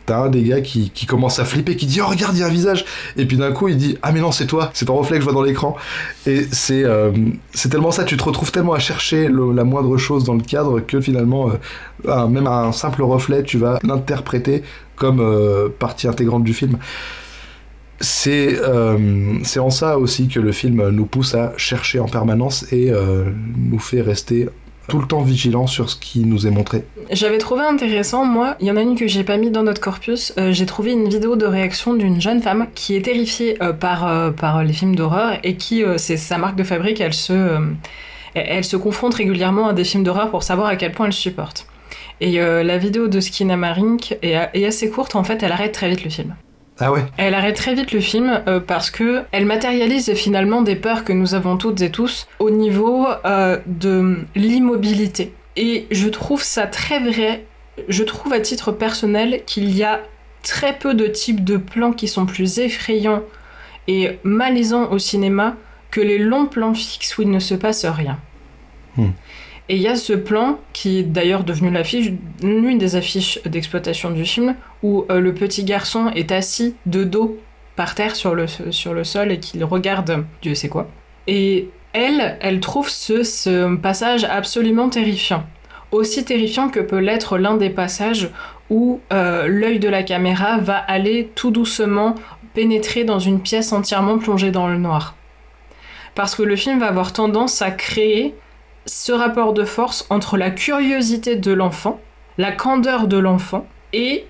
[0.07, 2.47] t'as un des gars qui, commence à flipper, qui dit Oh, regarde, il y a
[2.47, 2.83] un visage
[3.15, 5.21] Et puis d'un coup, il dit Ah, mais non, c'est toi, c'est ton reflet que
[5.21, 5.75] je vois dans l'écran.
[6.25, 7.11] Et c'est euh,
[7.69, 10.99] tellement ça, tu te retrouves tellement à chercher la moindre chose dans le cadre que
[10.99, 11.51] finalement,
[12.07, 14.63] euh, même un simple reflet, tu vas l'interpréter
[14.95, 15.23] comme
[15.79, 16.77] partie intégrante du film.
[18.01, 18.59] C'est
[19.43, 23.79] c'est en ça aussi que le film nous pousse à chercher en permanence et nous
[23.79, 24.49] fait rester
[24.89, 26.83] tout le temps vigilants sur ce qui nous est montré.
[27.11, 29.79] J'avais trouvé intéressant, moi, il y en a une que j'ai pas mis dans notre
[29.79, 33.71] corpus, euh, j'ai trouvé une vidéo de réaction d'une jeune femme qui est terrifiée euh,
[33.71, 37.59] par, euh, par les films d'horreur et qui, c'est sa marque de fabrique, elle se,
[38.33, 41.67] elle, se confronte régulièrement à des films d'horreur pour savoir à quel point elle supporte.
[42.21, 45.89] Et la vidéo de Skinna Marink est, est assez courte, en fait, elle arrête très
[45.89, 46.35] vite le film.
[46.79, 50.75] Ah ouais Elle arrête très vite le film euh, parce que elle matérialise finalement des
[50.75, 55.33] peurs que nous avons toutes et tous au niveau euh, de l'immobilité.
[55.55, 57.45] Et je trouve ça très vrai.
[57.87, 60.01] Je trouve à titre personnel qu'il y a
[60.43, 63.23] très peu de types de plans qui sont plus effrayants
[63.87, 65.55] et malaisants au cinéma
[65.91, 68.19] que les longs plans fixes où il ne se passe rien.
[68.95, 69.09] Hmm.
[69.69, 71.71] Et il y a ce plan qui est d'ailleurs devenu
[72.41, 77.37] l'une des affiches d'exploitation du film, où euh, le petit garçon est assis de dos
[77.75, 78.47] par terre sur le,
[79.03, 80.89] sol et qu'il regarde Dieu sait quoi.
[81.27, 85.45] Et elle, elle trouve ce, ce passage absolument terrifiant.
[85.91, 88.29] Aussi terrifiant que peut l'être l'un des passages
[88.71, 92.15] où euh, l'œil de la caméra va aller tout doucement
[92.55, 95.15] pénétrer dans une pièce entièrement plongée dans le noir.
[96.15, 98.35] Parce que le film va avoir tendance à créer
[98.89, 101.99] ce rapport de force entre la curiosité de l'enfant,
[102.37, 104.25] la candeur de l'enfant et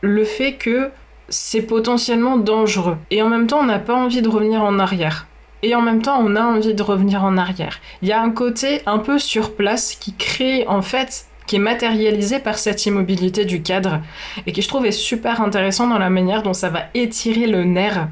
[0.00, 0.90] le fait que
[1.28, 2.96] c'est potentiellement dangereux.
[3.10, 5.26] Et en même temps, on n'a pas envie de revenir en arrière.
[5.62, 7.80] Et en même temps, on a envie de revenir en arrière.
[8.02, 11.60] Il y a un côté un peu sur place qui crée, en fait, qui est
[11.60, 14.00] matérialisé par cette immobilité du cadre
[14.46, 17.64] et qui, je trouve, est super intéressant dans la manière dont ça va étirer le
[17.64, 18.06] nerf,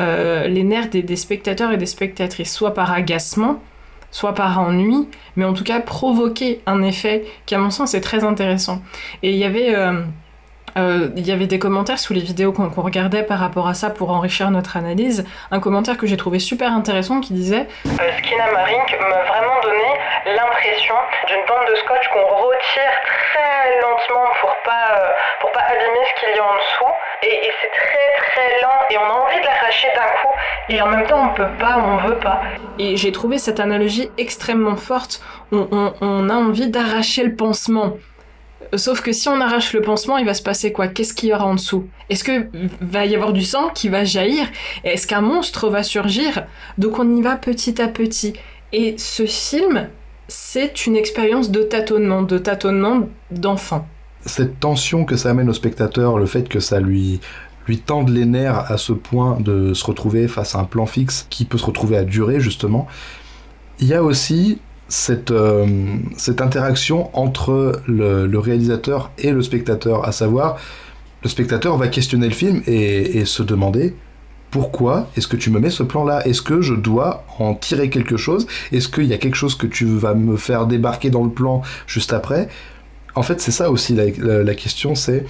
[0.00, 3.60] euh, les nerfs des, des spectateurs et des spectatrices, soit par agacement,
[4.10, 8.00] soit par ennui, mais en tout cas provoquer un effet qui, à mon sens, est
[8.00, 8.82] très intéressant.
[9.22, 9.74] Et il y avait.
[9.74, 10.02] euh,
[10.76, 13.90] euh, il y avait des commentaires sous les vidéos qu'on regardait par rapport à ça
[13.90, 15.24] pour enrichir notre analyse.
[15.50, 19.88] Un commentaire que j'ai trouvé super intéressant qui disait Euh, Skinna Marink m'a vraiment donné
[20.26, 20.94] l'impression
[21.26, 26.20] d'une bande de scotch qu'on retire très lentement pour pas, euh, pour pas abîmer ce
[26.20, 26.94] qu'il y a en dessous.
[27.22, 30.34] Et, et c'est très très lent et on a envie de l'arracher d'un coup.
[30.68, 32.40] Et en même temps, on peut pas, on veut pas.
[32.78, 35.20] Et j'ai trouvé cette analogie extrêmement forte.
[35.52, 37.94] On, on- on a envie d'arracher le pansement.
[38.76, 40.88] Sauf que si on arrache le pansement, il va se passer quoi?
[40.88, 41.86] Qu'est-ce qu'il y aura en dessous?
[42.08, 42.46] Est-ce que
[42.80, 44.46] va y avoir du sang qui va jaillir?
[44.84, 46.46] Est-ce qu'un monstre va surgir?
[46.78, 48.34] Donc on y va petit à petit.
[48.72, 49.88] Et ce film,
[50.28, 53.86] c'est une expérience de tâtonnement, de tâtonnement d'enfant.
[54.26, 57.20] cette tension que ça amène au spectateur, le fait que ça lui
[57.66, 61.26] lui tende les nerfs à ce point de se retrouver face à un plan fixe
[61.30, 62.88] qui peut se retrouver à durer justement.
[63.78, 64.58] Il y a aussi
[64.90, 65.66] cette, euh,
[66.16, 70.58] cette interaction entre le, réalisateur et le spectateur, à savoir
[71.22, 73.94] le spectateur va questionner le film et, se demander
[74.50, 76.26] pourquoi est-ce que tu me mets ce plan-là?
[76.26, 78.48] Est-ce que je dois en tirer quelque chose?
[78.72, 81.62] Est-ce qu'il y a quelque chose que tu vas me faire débarquer dans le plan
[81.86, 82.48] juste après?
[83.14, 85.24] En fait, c'est ça aussi la question, c'est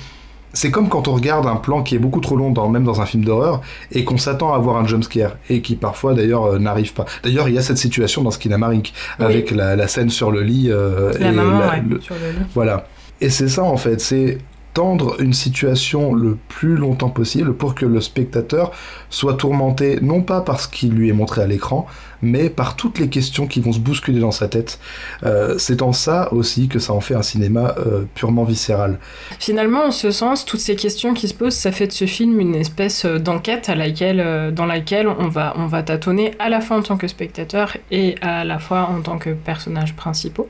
[0.52, 3.00] c'est comme quand on regarde un plan qui est beaucoup trop long, dans, même dans
[3.00, 3.60] un film d'horreur,
[3.92, 7.04] et qu'on s'attend à voir un jumpscare, et qui parfois d'ailleurs euh, n'arrive pas.
[7.22, 9.24] D'ailleurs, il y a cette situation dans Skinamarink, Oui.
[9.24, 10.68] avec la, la scène sur le lit.
[10.70, 12.44] euh, La et maman, la- ouais, le- sur le lit.
[12.54, 12.86] voilà.
[13.20, 14.38] Et c'est ça en fait, c'est
[14.72, 18.72] tendre une situation le plus longtemps possible pour que le spectateur
[19.08, 21.86] soit tourmenté, non pas par ce qui lui est montré à l'écran,
[22.22, 24.78] mais par toutes les questions qui vont se bousculer dans sa tête.
[25.24, 28.98] Euh, c'est en ça aussi que ça en fait un cinéma euh, purement viscéral.
[29.38, 32.38] Finalement, en ce sens, toutes ces questions qui se posent, ça fait de ce film
[32.40, 36.76] une espèce euh, d'enquête laquelle, dans laquelle on va, on va tâtonner à la fois
[36.76, 40.48] en tant que spectateur et à la fois en tant que personnage principaux.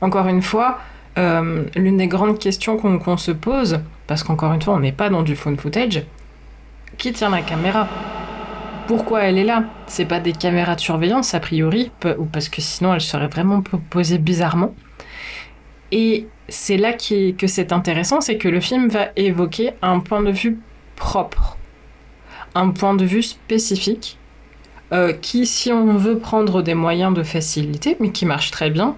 [0.00, 0.78] Encore une fois,
[1.18, 5.10] euh, l'une des grandes questions qu'on se pose, parce qu'encore une fois, on n'est pas
[5.10, 6.02] dans du phone footage,
[6.98, 7.88] qui tient la caméra?
[8.86, 9.64] Pourquoi elle est là?
[9.86, 13.62] C'est pas des caméras de surveillance, a priori, ou parce que sinon elle serait vraiment
[13.90, 14.74] posée bizarrement.
[15.90, 20.30] Et c'est là que c'est intéressant, c'est que le film va évoquer un point de
[20.30, 20.58] vue
[20.96, 21.56] propre,
[22.54, 24.18] un point de vue spécifique,
[24.92, 28.96] euh, qui, si on veut prendre des moyens de facilité, mais qui marche très bien,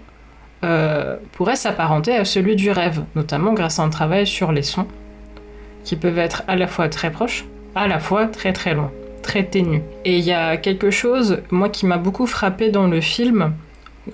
[0.64, 4.86] euh, pourrait s'apparenter à celui du rêve, notamment grâce à un travail sur les sons,
[5.84, 8.90] qui peuvent être à la fois très proches, à la fois très très loin,
[9.22, 9.82] très ténus.
[10.04, 13.52] Et il y a quelque chose, moi, qui m'a beaucoup frappé dans le film,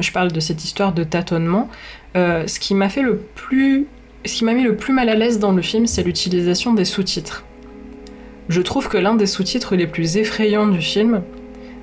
[0.01, 1.69] je parle de cette histoire de tâtonnement,
[2.17, 3.87] euh, ce qui m'a fait le plus...
[4.25, 6.85] Ce qui m'a mis le plus mal à l'aise dans le film, c'est l'utilisation des
[6.85, 7.45] sous-titres.
[8.49, 11.23] Je trouve que l'un des sous-titres les plus effrayants du film,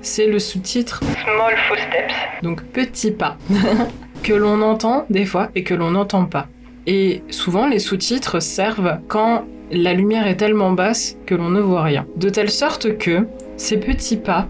[0.00, 2.14] c'est le sous-titre Small Footsteps.
[2.42, 3.36] Donc petit pas.
[4.22, 6.48] que l'on entend des fois et que l'on n'entend pas.
[6.86, 11.82] Et souvent, les sous-titres servent quand la lumière est tellement basse que l'on ne voit
[11.82, 12.06] rien.
[12.16, 14.48] De telle sorte que ces petits pas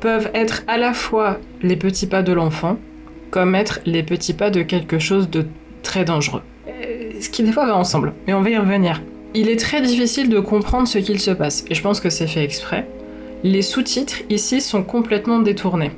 [0.00, 2.78] peuvent être à la fois les petits pas de l'enfant,
[3.30, 5.46] comme être les petits pas de quelque chose de
[5.82, 6.42] très dangereux.
[6.68, 9.00] Euh, ce qui des fois va ensemble, mais on va y revenir.
[9.34, 12.26] Il est très difficile de comprendre ce qu'il se passe, et je pense que c'est
[12.26, 12.88] fait exprès.
[13.44, 15.92] Les sous-titres ici sont complètement détournés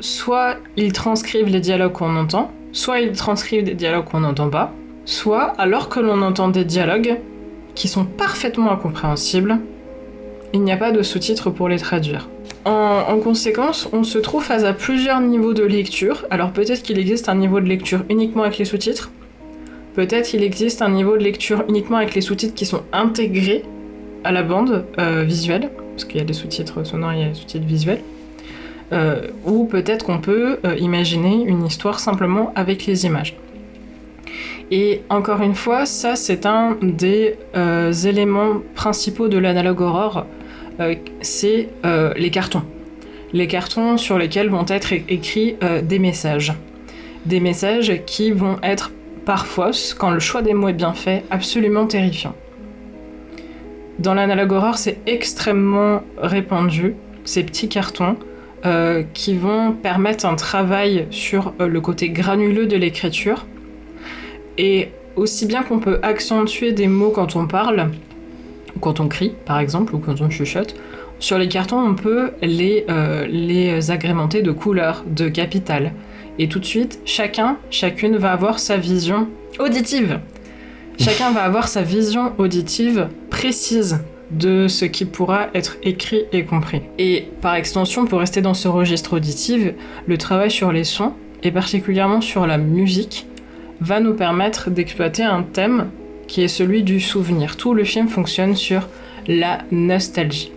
[0.00, 4.72] soit ils transcrivent les dialogues qu'on entend, soit ils transcrivent des dialogues qu'on n'entend pas,
[5.04, 7.18] soit alors que l'on entend des dialogues
[7.74, 9.58] qui sont parfaitement incompréhensibles,
[10.52, 12.28] il n'y a pas de sous-titres pour les traduire.
[12.64, 16.24] En, conséquence, on se trouve face à plusieurs niveaux de lecture.
[16.30, 19.10] Alors peut-être qu'il existe un niveau de lecture uniquement avec les sous-titres,
[19.94, 23.64] peut-être qu'il existe un niveau de lecture uniquement avec les sous-titres qui sont intégrés
[24.22, 27.66] à la bande euh, visuelle, parce qu'il y a des sous-titres sonores il des sous-titres
[27.66, 28.00] visuels.
[28.92, 33.34] Euh, ou peut-être qu'on peut euh, imaginer une histoire simplement avec les images.
[34.70, 40.26] Et encore une fois, ça c'est un des euh, éléments principaux de l'analogue horror,
[41.20, 41.68] c'est
[42.16, 42.64] les cartons.
[43.32, 46.52] Les cartons sur lesquels vont être écrits des messages.
[47.26, 48.90] Des messages qui vont être
[49.24, 52.34] parfois, quand le choix des mots est bien fait, absolument terrifiants.
[54.00, 58.16] Dans l'analogue horror, c'est extrêmement répandu, ces petits cartons
[58.66, 63.44] euh, qui vont permettre un travail sur euh, le côté granuleux de l'écriture.
[64.56, 67.90] Et aussi bien qu'on peut accentuer des mots quand on parle,
[68.80, 70.74] quand on crie par exemple, ou quand on chuchote,
[71.18, 75.92] sur les cartons on peut les, euh, les agrémenter de couleurs, de capitales.
[76.38, 80.20] Et tout de suite, chacun, chacune va avoir sa vision auditive.
[80.98, 84.00] Chacun va avoir sa vision auditive précise
[84.38, 86.82] de ce qui pourra être écrit et compris.
[86.98, 89.72] Et par extension, pour rester dans ce registre auditif,
[90.06, 93.26] le travail sur les sons, et particulièrement sur la musique,
[93.80, 95.90] va nous permettre d'exploiter un thème
[96.26, 97.56] qui est celui du souvenir.
[97.56, 98.88] Tout le film fonctionne sur
[99.26, 100.52] la nostalgie.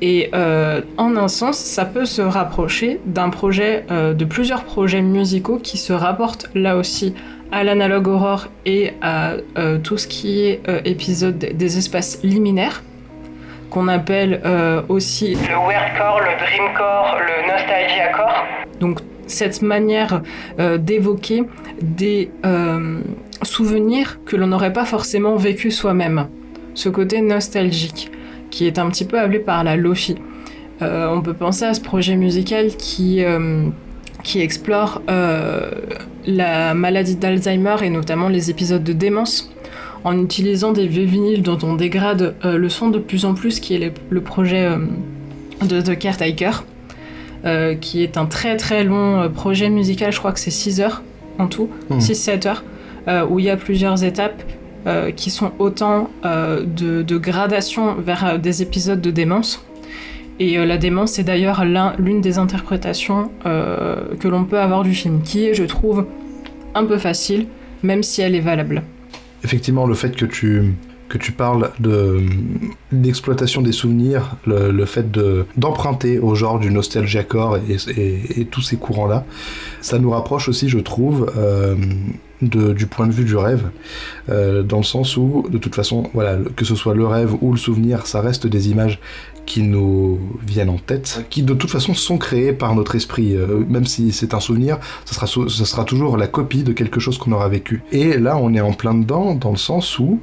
[0.00, 5.02] Et euh, en un sens, ça peut se rapprocher d'un projet, euh, de plusieurs projets
[5.02, 7.14] musicaux qui se rapportent là aussi
[7.54, 12.82] à l'analogue aurore et à euh, tout ce qui est euh, épisode des espaces liminaires,
[13.70, 18.44] qu'on appelle euh, aussi le weirdcore, le dreamcore, le nostalgiacore.
[18.80, 20.20] Donc cette manière
[20.58, 21.44] d'évoquer
[21.80, 22.30] des
[23.42, 26.28] souvenirs que l'on n'aurait pas forcément vécu soi-même.
[26.74, 28.10] Ce côté nostalgique,
[28.50, 30.16] qui est un petit peu appelé par la lofi.
[30.82, 33.24] on peut penser à ce projet musical qui
[34.24, 35.70] qui explore euh,
[36.26, 39.50] la maladie d'Alzheimer et notamment les épisodes de démence
[40.02, 43.60] en utilisant des vieux vinyles dont on dégrade euh, le son de plus en plus,
[43.60, 44.78] qui est le, projet euh,
[45.64, 46.64] de The Caretaker,
[47.80, 51.02] qui est un très très long projet musical, je crois que c'est 6 heures
[51.38, 52.48] en tout, 6-7 hmm.
[52.48, 54.42] heures, où il y a plusieurs étapes
[55.14, 59.62] qui sont autant de, de gradation vers des épisodes de démence.
[60.40, 64.94] Et euh, la démence, c'est d'ailleurs l'une des interprétations euh, que l'on peut avoir du
[64.94, 66.06] film, qui est, je trouve,
[66.74, 67.46] un peu facile,
[67.82, 68.82] même si elle est valable.
[69.44, 70.74] Effectivement, le fait que tu,
[71.08, 72.20] que tu parles de
[72.90, 75.06] l'exploitation des souvenirs, le, fait
[75.56, 79.24] d'emprunter au genre du nostalgiacore et, et, tous ces courants-là,
[79.82, 81.76] ça nous rapproche aussi, je trouve, euh,
[82.40, 83.68] du point de vue du rêve,
[84.28, 87.58] dans le sens où, de toute façon, voilà, que ce soit le rêve ou le
[87.58, 88.98] souvenir, ça reste des images
[89.46, 93.34] qui nous viennent en tête, qui de toute façon sont créés par notre esprit.
[93.36, 97.00] Euh, même si c'est un souvenir, ce sera, ce sera toujours la copie de quelque
[97.00, 97.82] chose qu'on aura vécu.
[97.92, 100.20] Et là, on est en plein dedans, dans le sens où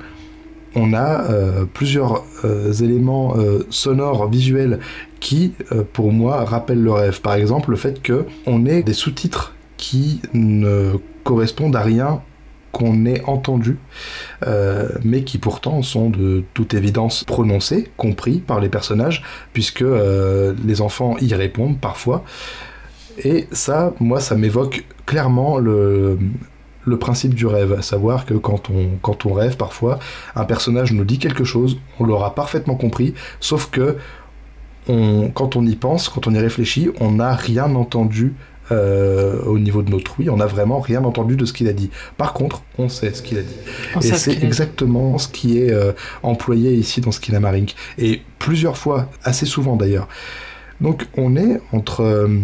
[0.75, 3.35] on a euh, plusieurs euh, éléments
[3.69, 4.79] sonores, visuels,
[5.19, 5.53] qui,
[5.93, 7.21] pour moi, rappellent le rêve.
[7.21, 10.93] Par exemple, le fait que on ait des sous-titres qui ne
[11.23, 12.21] correspondent à rien
[12.71, 13.77] qu'on ait entendus,
[14.45, 20.53] euh, mais qui pourtant sont de toute évidence prononcés, compris par les personnages, puisque euh,
[20.65, 22.23] les enfants y répondent parfois.
[23.23, 26.17] Et ça, moi, ça m'évoque clairement le,
[26.99, 29.99] principe du rêve, à savoir que quand on, rêve, parfois,
[30.35, 33.97] un personnage nous dit quelque chose, on l'aura parfaitement compris, sauf que
[34.87, 38.33] quand on y pense, quand on y réfléchit, on n'a rien entendu
[38.71, 41.73] euh, au niveau de notre oui, on n'a vraiment rien entendu de ce qu'il a
[41.73, 41.89] dit.
[42.17, 43.55] Par contre, on sait ce qu'il a dit.
[43.95, 45.91] On Et ce c'est exactement ce qui est euh,
[46.23, 47.75] employé ici dans Skinamarink.
[47.97, 50.07] Et plusieurs fois, assez souvent d'ailleurs.
[50.79, 52.01] Donc on est entre...
[52.01, 52.39] euh,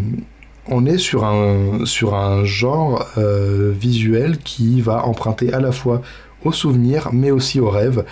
[0.69, 6.01] on est sur un, sur un genre visuel qui va emprunter à la fois
[6.43, 8.03] au souvenir, mais aussi au rêve.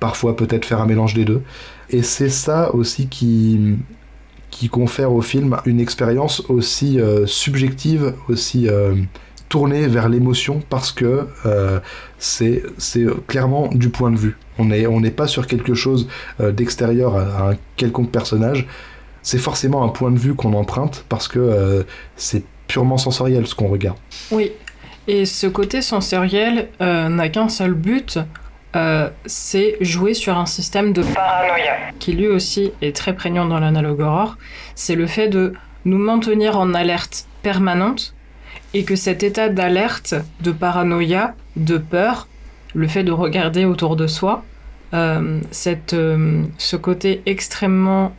[0.00, 1.42] Parfois peut-être faire un mélange des deux.
[1.90, 3.76] Et c'est ça aussi qui,
[4.62, 8.94] qui confère au film une expérience aussi euh, subjective, aussi euh,
[9.48, 11.80] tournée vers l'émotion, parce que euh,
[12.18, 12.62] c'est
[13.26, 14.36] clairement du point de vue.
[14.58, 16.06] On n'est on n'est pas sur quelque chose
[16.38, 18.68] d'extérieur à un quelconque personnage.
[19.22, 21.84] C'est forcément un point de vue qu'on emprunte, parce que
[22.14, 23.98] c'est purement sensoriel ce qu'on regarde.
[24.30, 24.52] Oui,
[25.08, 28.20] et ce côté sensoriel n'a qu'un seul but,
[28.74, 31.76] euh, c'est jouer sur un système de Paranoïa.
[31.98, 34.36] qui lui aussi est très prégnant dans l'analogue horror,
[34.74, 35.52] c'est le fait de
[35.84, 38.14] nous maintenir en alerte permanente
[38.72, 42.28] et que cet état d'alerte, de paranoïa, de peur,
[42.74, 44.44] le fait de regarder autour de soi,
[44.94, 48.14] euh, cette, euh, ce côté extrêmement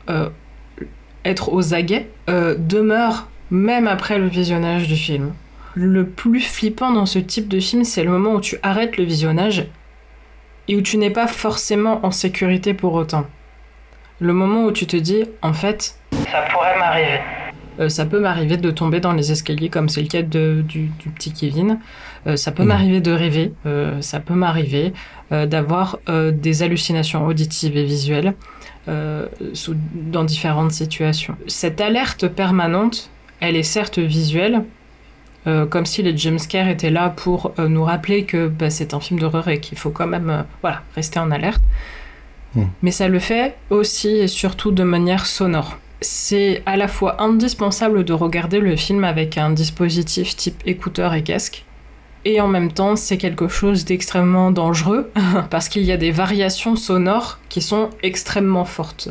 [1.25, 5.31] être aux aguets, demeure même après le visionnage du film.
[5.73, 9.05] Le plus flippant dans ce type de film, c'est le moment où tu arrêtes le
[9.05, 9.67] visionnage
[10.67, 13.25] et où tu n'es pas forcément en sécurité pour autant.
[14.19, 15.97] Le moment où tu te dis, en fait,
[16.31, 17.19] Ça pourrait m'arriver.
[17.79, 20.85] euh, ça peut m'arriver de tomber dans les escaliers comme c'est le cas de- du,
[20.99, 21.79] du petit Kevin.
[22.27, 23.51] Euh, ça peut m'arriver de rêver.
[23.65, 24.93] Euh, ça peut m'arriver
[25.33, 28.33] euh, d'avoir euh, des hallucinations auditives et visuelles
[28.87, 31.35] euh, sous- dans différentes situations.
[31.47, 33.09] Cette alerte permanente,
[33.41, 34.63] elle est certes visuelle,
[35.45, 38.99] euh, comme si les jumpscares étaient là pour euh, nous rappeler que bah, c'est un
[38.99, 41.61] film d'horreur et qu'il faut quand même euh, voilà, rester en alerte.
[42.55, 42.65] Hmm.
[42.81, 45.77] Mais ça le fait aussi et surtout de manière sonore.
[46.01, 51.23] C'est à la fois indispensable de regarder le film avec un dispositif type écouteur et
[51.23, 51.65] casque,
[52.25, 55.11] et en même temps c'est quelque chose d'extrêmement dangereux
[55.49, 59.09] parce qu'il y a des variations sonores qui sont extrêmement fortes.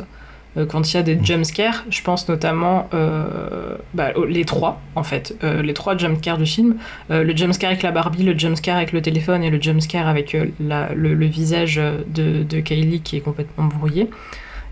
[0.55, 5.01] Euh, quand il y a des jumpscares, je pense notamment euh, bah, les trois en
[5.03, 6.75] fait, euh, les trois jumpscares du film,
[7.09, 10.37] Euh, le jumpscare avec la Barbie, le jumpscare avec le téléphone et le jumpscare avec
[10.59, 11.75] la- le, le visage
[12.07, 14.09] de, de Kylie qui est complètement brouillé.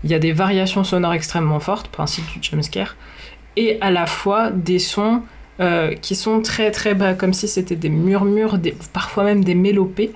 [0.04, 2.96] Il y a des variations sonores extrêmement fortes, principe du jumpscare,
[3.56, 5.22] et à la fois des sons
[6.00, 10.10] qui sont très très bas, comme si c'était des murmures, des, parfois même des mélopées,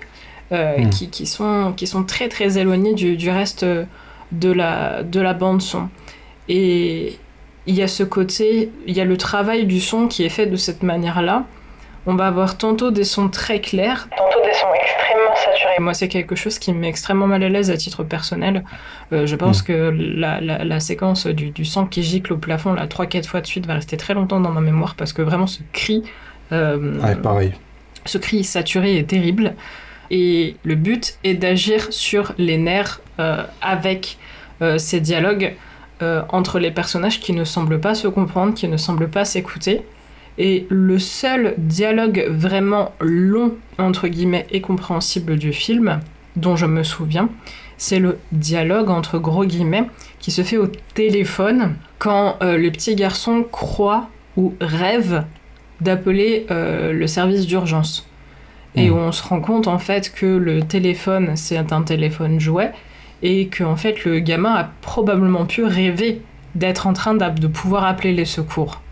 [0.50, 0.90] euh, Mm.
[0.90, 3.64] qui, qui sont, qui sont très très éloignés du, du reste
[4.32, 5.88] de la, de la bande son.
[6.48, 7.18] Et
[7.66, 10.46] il y a ce côté, il y a le travail du son qui est fait
[10.46, 11.44] de cette manière-là.
[12.08, 15.74] On va avoir tantôt des sons très clairs, Tantôt des sons extrêmement saturés.
[15.80, 18.62] moi, c'est quelque chose qui me met extrêmement mal à l'aise à titre personnel.
[19.12, 19.64] Euh, je pense Mm.
[19.66, 23.40] que la, la- la séquence du, du sang qui gicle au plafond, là, 3-4 fois
[23.40, 26.04] de suite, va rester très longtemps dans ma mémoire parce que vraiment ce cri,
[26.52, 27.52] euh, Ouais, pareil.
[28.04, 29.54] ce cri saturé est terrible.
[30.10, 34.18] Et le but est d'agir sur les nerfs euh, avec
[34.62, 35.54] euh, ces dialogues
[36.02, 39.82] euh, entre les personnages qui ne semblent pas se comprendre, qui ne semblent pas s'écouter.
[40.38, 46.00] Et le seul dialogue vraiment long, entre guillemets, et compréhensible du film,
[46.36, 47.30] dont je me souviens,
[47.78, 49.86] c'est le dialogue entre gros guillemets
[50.20, 55.24] qui se fait au téléphone quand le petit garçon croit ou rêve
[55.80, 58.06] d'appeler le service d'urgence.
[58.76, 62.72] Et où on se rend compte en fait que le téléphone c'est un téléphone jouet
[63.22, 66.20] et que en fait le gamin a probablement pu rêver
[66.54, 68.82] d'être en train de pouvoir appeler les secours.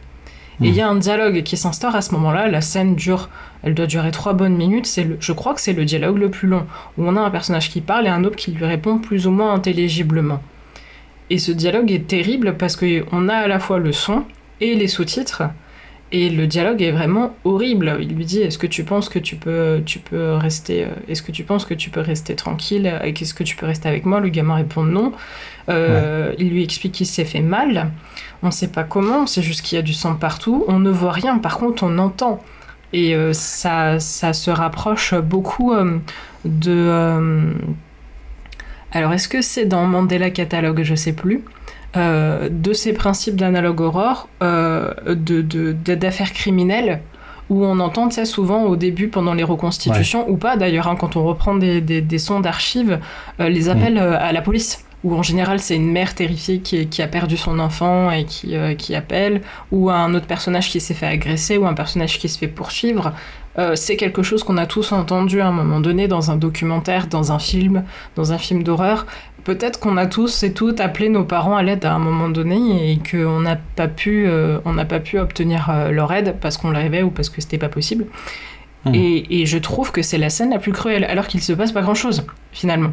[0.62, 2.46] Et il y a un dialogue qui s'instaure à ce moment-là.
[2.46, 3.28] La scène dure,
[3.62, 4.86] elle doit durer trois bonnes minutes.
[4.86, 6.64] C'est le, je crois que c'est le dialogue le plus long
[6.96, 9.30] où on a un personnage qui parle et un autre qui lui répond plus ou
[9.30, 10.40] moins intelligiblement.
[11.30, 14.24] Et ce dialogue est terrible parce qu'on a à la fois le son
[14.60, 15.42] et les sous-titres.
[16.16, 17.96] Et le dialogue est vraiment horrible.
[18.00, 21.22] Il lui dit Est-ce que tu penses que tu peux, tu peux rester, euh, est-ce
[21.22, 24.20] que tu penses que tu peux rester tranquille Est-ce que tu peux rester avec moi?
[24.20, 25.10] Le gamin répond non.
[25.68, 27.90] Euh, Il lui explique qu'il s'est fait mal.
[28.44, 29.26] On ne sait pas comment.
[29.26, 30.64] C'est juste qu'il y a du sang partout.
[30.68, 31.38] On ne voit rien.
[31.38, 32.40] Par contre, on entend.
[32.92, 35.98] Et euh, ça, ça se rapproche beaucoup euh,
[36.44, 37.56] de.
[38.92, 40.82] Alors, est-ce que c'est dans Mandela Catalogue?
[40.84, 41.42] Je sais plus.
[41.96, 47.00] Euh, de ces principes d'analogue aurore, euh, de, de- de- d'affaires criminelles,
[47.50, 51.14] où on entend, sais, souvent au début, pendant les reconstitutions, ou pas d'ailleurs, hein, quand
[51.16, 52.98] on reprend des, des, sons d'archives,
[53.38, 54.18] euh, les appels mm.
[54.18, 58.10] à la police où en général c'est une mère terrifiée qui, a perdu son enfant
[58.10, 62.18] et qui, qui, appelle, ou un autre personnage qui s'est fait agresser, ou un personnage
[62.18, 63.12] qui se fait poursuivre.
[63.74, 67.32] c'est quelque chose qu'on a tous entendu à un moment donné dans un documentaire, dans
[67.32, 67.84] un film,
[68.16, 69.04] dans un film d'horreur
[69.44, 72.92] peut-être qu'on a tous et toutes appelé nos parents à l'aide à un moment donné
[72.92, 76.56] et qu'on n'a pas pu, euh, on n'a pas pu obtenir euh, leur aide parce
[76.56, 78.06] qu'on rêvait ou parce que c'était pas possible.
[78.84, 78.94] Hmm.
[78.94, 81.80] Et, je trouve que c'est la scène la plus cruelle, alors qu'il se passe pas
[81.80, 82.90] grand chose finalement,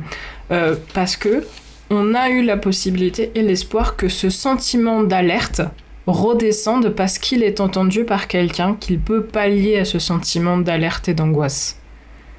[0.51, 1.43] euh, parce que
[1.89, 5.61] on a eu la possibilité et l'espoir que ce sentiment d'alerte
[6.07, 11.13] redescende parce qu'il est entendu par quelqu'un qu'il peut pallier à ce sentiment d'alerte et
[11.13, 11.77] d'angoisse.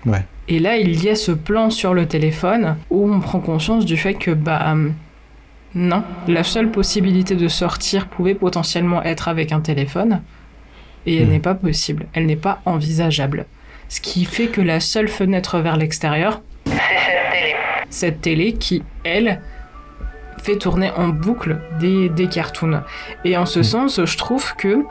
[0.06, 0.24] Ouais.
[0.48, 3.96] Et là, il y a ce plan sur le téléphone où on prend conscience du
[3.96, 4.74] fait que, bah,
[5.74, 10.20] non, la seule possibilité de sortir pouvait potentiellement être avec un téléphone,
[11.06, 11.30] et elle hmm.
[11.30, 13.46] n'est pas possible, elle n'est pas envisageable.
[13.88, 17.54] Ce qui fait que la seule fenêtre vers l'extérieur, c'est cette télé.
[17.90, 19.40] Cette télé qui, elle,
[20.42, 22.82] fait tourner en boucle des, des cartoons.
[23.24, 23.64] Et en ce hmm.
[23.64, 24.84] sens, je trouve que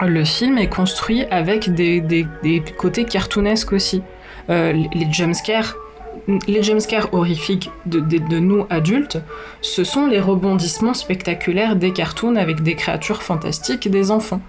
[0.00, 4.02] le film est construit avec des, des, des côtés cartoonesques aussi.
[4.50, 5.76] Euh, les jumpscares
[6.46, 9.18] les jumpscares horrifiques de, de, nous adultes,
[9.60, 14.40] ce sont les rebondissements spectaculaires des cartoons avec des créatures fantastiques des enfants.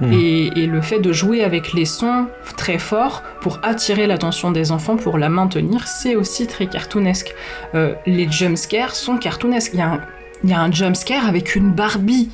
[0.00, 0.12] Hmm.
[0.12, 4.96] Et, le fait de jouer avec les sons très forts pour attirer l'attention des enfants,
[4.96, 7.34] pour la maintenir, c'est aussi très cartoonesque.
[7.74, 9.72] Euh, les jumpscares sont cartoonesques.
[9.72, 10.00] Il y, a un,
[10.44, 12.30] il y a un jumpscare avec une Barbie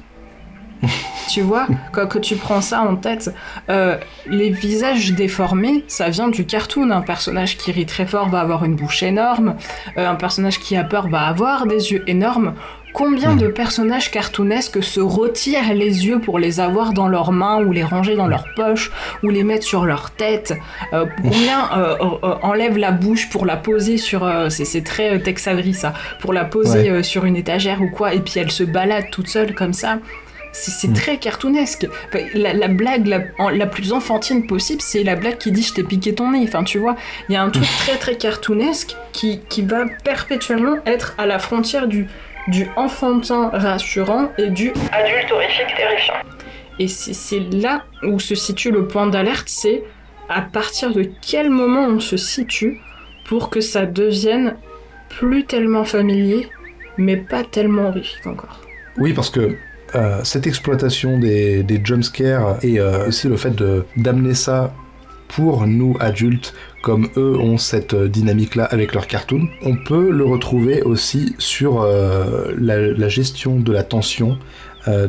[1.29, 3.35] tu vois, quand que tu prends ça en tête,
[3.71, 6.91] euh, les visages déformés, ça vient du cartoon.
[6.91, 9.57] Un personnage qui rit très fort va avoir une bouche énorme,
[9.97, 12.55] euh, un personnage qui a peur va avoir des yeux énormes.
[12.95, 17.73] Combien de personnages cartoonesques se retirent les yeux pour les avoir dans leurs mains ou
[17.73, 20.53] les ranger dans leurs poches ou les mettre sur leur tête?
[20.93, 21.71] Euh, Combien
[22.43, 24.31] enlèvent la bouche pour la poser sur...
[24.51, 25.95] c'est très texadri ça.
[26.21, 29.55] Pour la poser sur une étagère ou quoi et puis elle se balade toute seule
[29.55, 29.97] comme ça
[30.53, 30.95] c'est hmm.
[30.95, 31.89] très cartoonesque.
[32.35, 36.31] la, blague la, plus enfantine possible, c'est la blague qui dit je t'ai piqué ton
[36.31, 36.45] nez.
[36.45, 36.97] Enfin, tu vois,
[37.29, 41.39] il y a un truc très très cartoonesque qui, qui va perpétuellement être à la
[41.39, 42.07] frontière du,
[42.49, 46.15] du enfantin rassurant et du adulte horrifique terrifiant.
[46.79, 49.83] Et c'est là où se situe le point d'alerte, c'est
[50.29, 52.81] à partir de quel moment on se situe
[53.27, 54.57] pour que ça devienne
[55.09, 56.49] plus tellement familier,
[56.97, 58.61] mais pas tellement horrifique encore.
[58.97, 59.57] Oui, parce que
[59.95, 63.55] euh, cette exploitation des, des jumpscares et euh, aussi le fait
[63.97, 64.73] d'amener ça
[65.29, 70.83] pour nous adultes, comme eux ont cette dynamique-là avec leurs cartoons, on peut le retrouver
[70.83, 74.39] aussi sur euh, la, gestion de la tension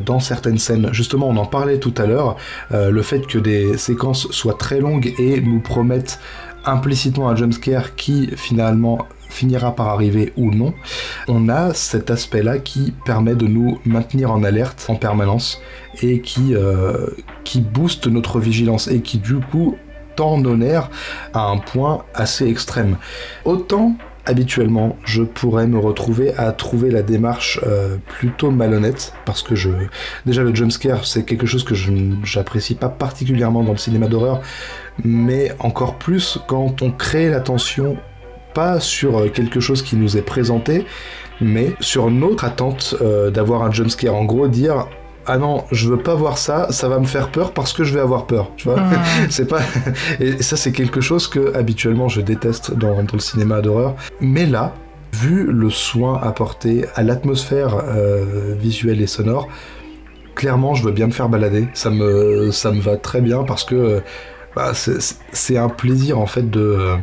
[0.05, 0.89] dans certaines scènes.
[0.93, 2.37] Justement, on en parlait tout à l'heure,
[2.69, 6.19] le fait que des séquences soient très longues et nous promettent
[6.63, 10.73] implicitement un jumpscare qui finalement finira par arriver ou non,
[11.27, 15.61] on a cet aspect-là qui permet de nous maintenir en alerte en permanence
[16.01, 17.07] et qui, euh,
[17.43, 19.75] qui booste notre vigilance et qui du coup
[20.15, 20.89] tend nos nerfs
[21.33, 22.97] à un point assez extrême.
[23.45, 29.55] Autant habituellement, je pourrais me retrouver à trouver la démarche euh, plutôt malhonnête parce que
[29.55, 29.69] je
[30.25, 31.91] déjà le jumpscare c'est quelque chose que je
[32.23, 34.41] j'apprécie pas particulièrement dans le cinéma d'horreur
[35.03, 37.97] mais encore plus quand on crée la tension
[38.53, 40.85] pas sur euh, quelque chose qui nous est présenté,
[41.41, 44.15] mais sur notre attente euh, d'avoir un jumpscare.
[44.15, 44.87] En gros, dire
[45.25, 47.93] ah non, je veux pas voir ça, ça va me faire peur parce que je
[47.93, 48.79] vais avoir peur, tu vois.
[49.29, 49.61] c'est pas
[50.19, 54.73] et ça c'est quelque chose que habituellement je déteste dans, le cinéma d'horreur, mais là,
[55.13, 59.47] vu le soin apporté à l'atmosphère euh, visuelle et sonore,
[60.35, 61.67] clairement je veux bien me faire balader.
[61.73, 64.01] Ça me ça me va très bien parce que
[64.55, 66.97] bah, c'est un plaisir en fait de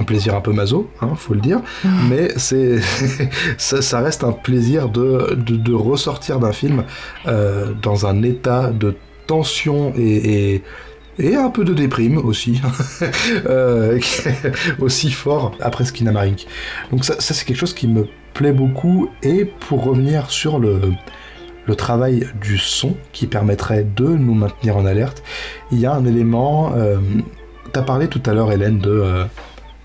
[0.00, 1.88] un plaisir un peu maso, hein, faut le dire, ah.
[2.08, 2.80] mais c'est
[3.58, 6.84] ça, reste un plaisir de, de, ressortir d'un film
[7.26, 8.94] euh, dans un état de
[9.26, 10.62] tension et,
[11.18, 12.60] et, un peu de déprime aussi,
[13.46, 13.98] euh,
[14.80, 16.46] aussi fort après Skinamarink.
[16.90, 20.80] Donc ça, ça c'est quelque chose qui me plaît beaucoup, et pour revenir sur le,
[21.66, 25.22] le travail du son qui permettrait de nous maintenir en alerte,
[25.70, 26.72] il y a un élément...
[26.76, 26.96] Euh,
[27.72, 29.24] T'as parlé tout à l'heure, Hélène, de euh,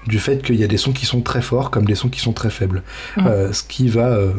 [0.08, 2.20] du fait qu'il y a des sons qui sont très forts comme des sons qui
[2.20, 2.84] sont très faibles.
[3.18, 3.28] Mm.
[3.28, 4.32] Euh, ce qui va, euh,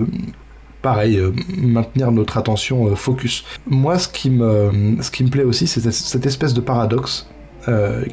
[0.83, 3.45] pareil, euh, maintenir notre attention focus.
[3.67, 7.29] Moi, ce qui me, ce qui me plaît aussi, c'est cette espèce de paradoxe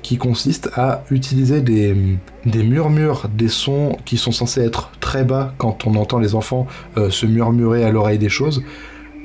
[0.02, 1.96] qui consiste à utiliser des,
[2.46, 6.68] des, murmures, des sons qui sont censés être très bas quand on entend les enfants
[6.98, 8.64] se murmurer à l'oreille des choses,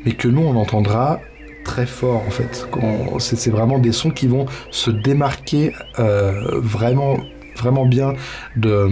[0.04, 1.18] mais que nous on entendra
[1.64, 2.68] très forts en fait.
[3.18, 7.16] C'est vraiment des sons qui vont se démarquer vraiment
[7.60, 8.14] vraiment bien
[8.56, 8.88] de,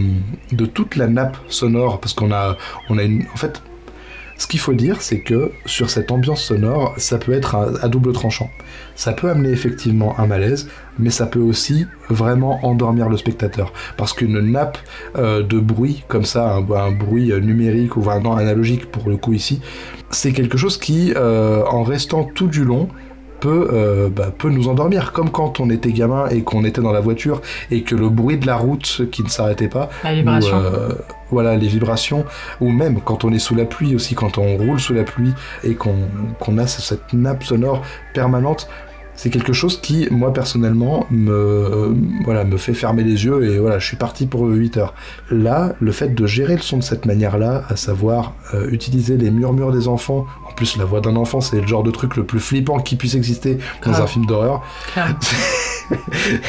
[0.74, 2.56] toute la nappe sonore parce qu'on a
[2.88, 3.62] on a une en fait
[4.38, 8.12] ce qu'il faut dire, c'est que sur cette ambiance sonore, ça peut être à, double
[8.12, 8.48] tranchant.
[8.94, 13.72] Ça peut amener effectivement un malaise, mais ça peut aussi vraiment endormir le spectateur.
[13.96, 14.78] Parce qu'une nappe
[15.16, 19.60] euh, de bruit, comme ça, un, bruit numérique ou vraiment analogique pour le coup ici,
[20.10, 22.88] c'est quelque chose qui, euh, en restant tout du long,
[23.40, 26.92] peut, euh, bah, peut nous endormir, comme quand on était gamin et qu'on était dans
[26.92, 30.56] la voiture et que le bruit de la route qui ne s'arrêtait pas, la vibration.
[30.56, 30.90] Euh,
[31.30, 32.24] voilà les vibrations,
[32.60, 35.34] ou même quand on est sous la pluie aussi, quand on roule sous la pluie
[35.62, 37.82] et qu'on a cette nappe sonore
[38.14, 38.68] permanente,
[39.18, 41.92] c'est quelque chose qui, moi personnellement, me,
[42.24, 44.94] voilà, me fait fermer les yeux et voilà, je suis parti pour 8 heures.
[45.32, 49.32] Là, le fait de gérer le son de cette manière-là, à savoir euh, utiliser les
[49.32, 52.22] murmures des enfants, en plus la voix d'un enfant, c'est le genre de truc le
[52.22, 54.62] plus flippant qui puisse exister dans un film d'horreur.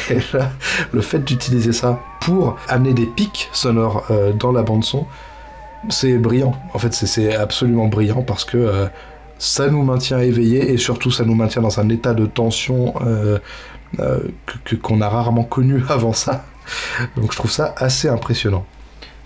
[0.08, 0.52] et là,
[0.92, 5.06] le fait d'utiliser ça pour amener des pics sonores euh, dans la bande son,
[5.88, 6.54] c'est brillant.
[6.72, 8.86] En fait, c'est absolument brillant parce que euh,
[9.40, 13.38] ça nous maintient éveillés et surtout ça nous maintient dans un état de tension euh,
[13.98, 14.20] euh,
[14.64, 16.44] que qu'on a rarement connu avant ça.
[17.16, 18.66] Donc je trouve ça assez impressionnant.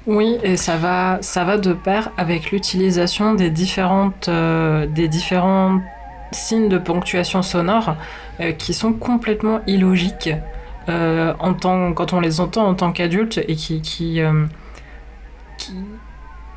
[0.07, 5.81] Oui, et ça va, ça va de pair avec l'utilisation des différentes, euh, des différents
[6.31, 7.97] signes de ponctuation sonore
[8.59, 10.31] qui sont complètement illogiques
[10.89, 14.21] en tant, quand on les entend en tant qu'adulte et qui, qui,
[15.57, 15.75] qui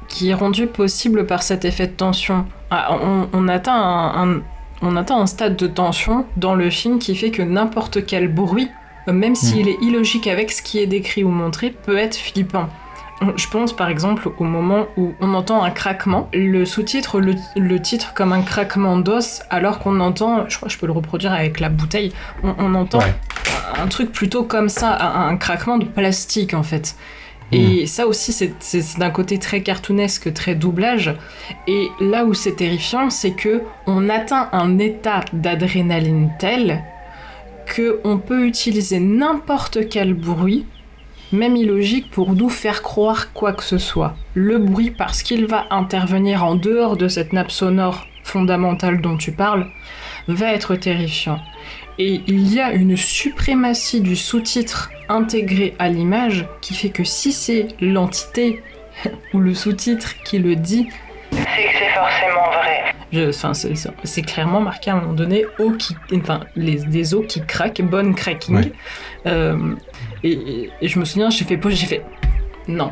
[0.07, 2.45] qui est rendu possible par cet effet de tension.
[2.71, 2.97] Ah,
[3.33, 4.41] on, atteint un,
[4.81, 8.69] on atteint un stade de tension dans le film qui fait que n'importe quel bruit,
[9.07, 9.69] même s'il mm.
[9.69, 12.69] est illogique avec ce qui est décrit ou montré, peut être flippant.
[13.35, 18.13] Je pense par exemple au moment où on entend un craquement, le sous-titre le, titre
[18.13, 21.59] comme un craquement d'os, alors qu'on entend, je crois que je peux le reproduire avec
[21.59, 22.99] la bouteille, on, entend
[23.75, 26.95] un truc plutôt comme ça, un, un, craquement de plastique en fait.
[27.51, 27.87] Et mm.
[27.87, 31.13] ça aussi, c'est d'un côté très cartoonesque, très doublage.
[31.67, 36.83] Et là où c'est terrifiant, c'est que on atteint un état d'adrénaline tel
[37.65, 40.65] que on peut utiliser n'importe quel bruit,
[41.31, 44.15] même illogique, pour nous faire croire quoi que ce soit.
[44.33, 49.31] Le bruit, parce qu'il va intervenir en dehors de cette nappe sonore fondamentale dont tu
[49.31, 49.67] parles,
[50.27, 51.39] va être terrifiant.
[51.99, 57.31] Et il y a une suprématie du sous-titre intégré à l'image qui fait que si
[57.31, 58.61] c'est l'entité
[59.33, 60.89] ou le sous-titre qui le dit,
[61.31, 63.29] c'est que c'est forcément vrai.
[63.29, 65.45] Enfin, c'est clairement marqué à un moment donné,
[65.79, 68.71] qui, enfin, les, des os qui craquent, bonne cracking.
[69.25, 69.75] Euh,
[70.23, 72.03] et, je me souviens, j'ai fait pause, j'ai fait
[72.67, 72.91] non.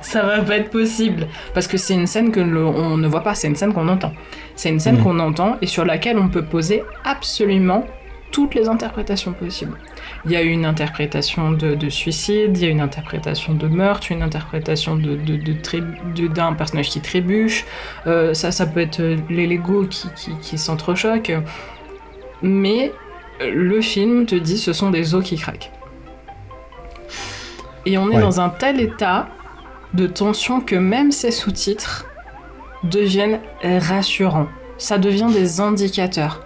[0.00, 1.26] ça va pas être possible.
[1.54, 4.12] Parce que c'est une scène que on ne voit pas, c'est une scène qu'on entend.
[4.54, 5.02] C'est une scène mm.
[5.02, 7.84] qu'on entend et sur laquelle on peut poser absolument
[8.32, 9.78] toutes les interprétations possibles.
[10.24, 14.22] Il y a une interprétation de, suicide, il y a une interprétation de meurtre, une
[14.22, 15.16] interprétation de,
[16.26, 17.64] d'un personnage qui trébuche.
[18.06, 20.08] Euh, ça, ça peut être les Lego qui,
[20.42, 21.38] qui, s'entrechoquent.
[22.42, 22.92] Mais
[23.40, 25.70] le film te dit ce sont des os qui craquent.
[27.86, 29.28] Et on est dans un tel état
[29.94, 32.06] de tension que même ces sous-titres
[32.82, 34.48] deviennent rassurants.
[34.76, 36.44] Ça devient des indicateurs.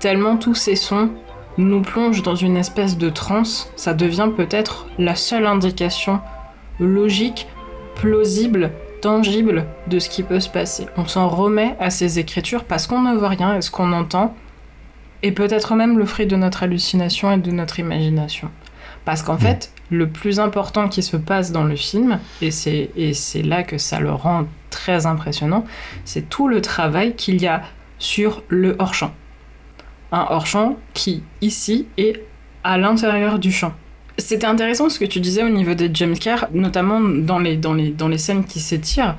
[0.00, 1.10] Tellement tous ces sons
[1.58, 6.20] nous plongent dans une espèce de transe, ça devient peut-être la seule indication
[6.78, 7.46] logique,
[7.96, 8.72] plausible,
[9.02, 10.86] tangible de ce qui peut se passer.
[10.96, 14.34] On s'en remet à ces écritures parce qu'on ne voit rien et ce qu'on entend
[15.22, 18.50] est peut-être même le fruit de notre hallucination et de notre imagination.
[19.04, 19.40] Parce qu'en mm.
[19.40, 22.90] fait, le plus important qui se passe dans le film, et c'est,
[23.42, 25.64] là que ça le rend très impressionnant,
[26.04, 27.62] c'est tout le travail qu'il y a
[27.98, 29.12] sur le hors-champ.
[30.12, 32.24] Un hors-champ qui, ici, est
[32.64, 33.72] à l'intérieur du champ.
[34.18, 37.90] C'était intéressant ce que tu disais au niveau des jumpscares, notamment dans les, dans, les,
[37.90, 39.16] dans les scènes qui s'étirent,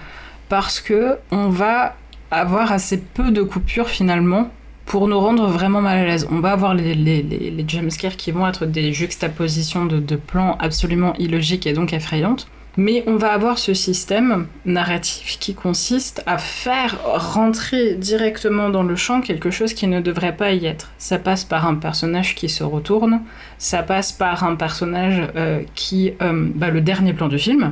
[0.48, 1.96] parce que on va
[2.30, 4.52] avoir assez peu de coupures finalement
[4.92, 6.28] pour nous rendre vraiment mal à l'aise.
[6.30, 11.14] On va avoir les, les, les, jumpscares qui vont être des juxtapositions de, plans absolument
[11.14, 12.50] illogiques et donc effrayantes.
[12.76, 18.98] Mais on va avoir ce système narratif qui consiste à faire rentrer directement dans le
[18.98, 20.92] champ quelque chose qui ne devrait pas y être.
[20.98, 23.22] Ça passe par un personnage qui se retourne,
[23.58, 26.12] ça passe par un personnage euh, qui...
[26.22, 27.72] Euh, bah, le dernier plan du film,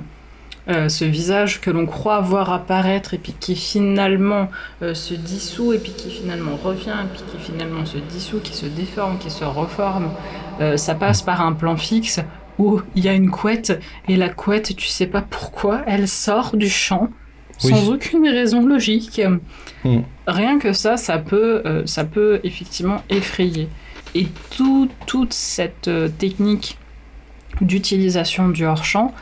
[0.67, 4.49] euh, ce visage que l'on croit voir apparaître et puis qui finalement
[4.83, 8.53] euh, se dissout et puis qui finalement revient et puis qui finalement se dissout, qui
[8.55, 10.09] se déforme, qui se reforme.
[10.61, 12.19] Euh, ça passe par un plan fixe
[12.59, 16.55] où il y a une couette et la couette, tu sais pas pourquoi, elle sort
[16.57, 17.09] du champ
[17.57, 19.21] sans aucune raison logique.
[19.83, 19.99] Mm.
[20.27, 23.69] Rien que ça, ça peut, ça peut effectivement effrayer.
[24.15, 26.77] Et tout- toute cette technique
[27.61, 29.13] d'utilisation du hors-champ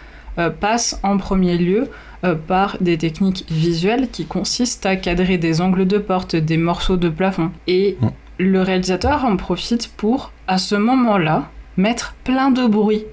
[0.49, 1.87] passe en premier lieu
[2.23, 6.97] euh, par des techniques visuelles qui consistent à cadrer des angles de porte, des morceaux
[6.97, 7.51] de plafond.
[7.67, 8.07] Et Mm.
[8.39, 13.03] le réalisateur en profite pour, à ce moment-là, mettre plein de bruit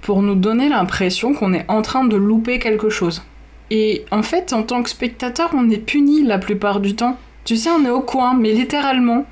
[0.00, 3.22] pour nous donner l'impression qu'on est en train de louper quelque chose.
[3.70, 7.16] Et en fait, en tant que spectateur, on est puni la plupart du temps.
[7.44, 9.24] Tu sais, on est au coin, mais littéralement.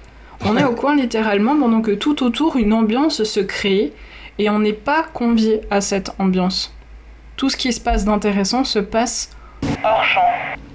[0.45, 3.93] On est au coin littéralement pendant que tout autour, une ambiance se crée
[4.39, 6.72] et on n'est pas convié à cette ambiance.
[7.41, 9.30] Tout ce qui se passe d'intéressant se passe
[9.82, 10.20] Hors champ.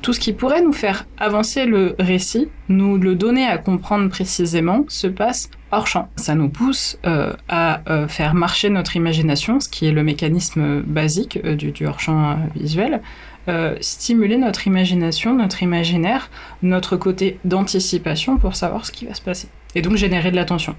[0.01, 4.83] tout ce qui pourrait nous faire avancer le récit, nous le donner à comprendre précisément,
[4.87, 6.09] se passe hors champ.
[6.15, 10.81] Ça nous pousse euh, à euh, faire marcher notre imagination, ce qui est le mécanisme
[10.81, 13.03] basique euh, du, du hors champ euh, visuel,
[13.47, 16.31] euh, stimuler notre imagination, notre imaginaire,
[16.63, 19.49] notre côté d'anticipation pour savoir ce qui va se passer.
[19.75, 20.75] Et donc générer de l'attention.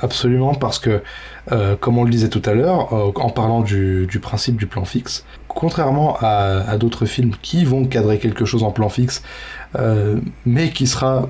[0.00, 1.02] Absolument, parce que,
[1.52, 4.84] euh, comme on le disait tout à l'heure, euh, en parlant du, principe du plan
[4.84, 9.22] fixe, contrairement à, d'autres films qui vont cadrer quelque chose en plan fixe,
[9.78, 11.28] euh, mais qui sera,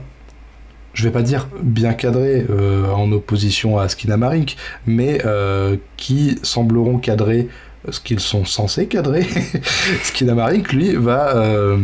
[0.93, 2.47] je vais pas dire bien cadré
[2.95, 4.57] en opposition à Skinamarink,
[4.87, 5.21] mais
[5.97, 7.49] qui sembleront cadrer
[7.91, 9.27] ce qu'ils sont censés cadrer.
[10.03, 11.77] Skinamarink, lui, va euh,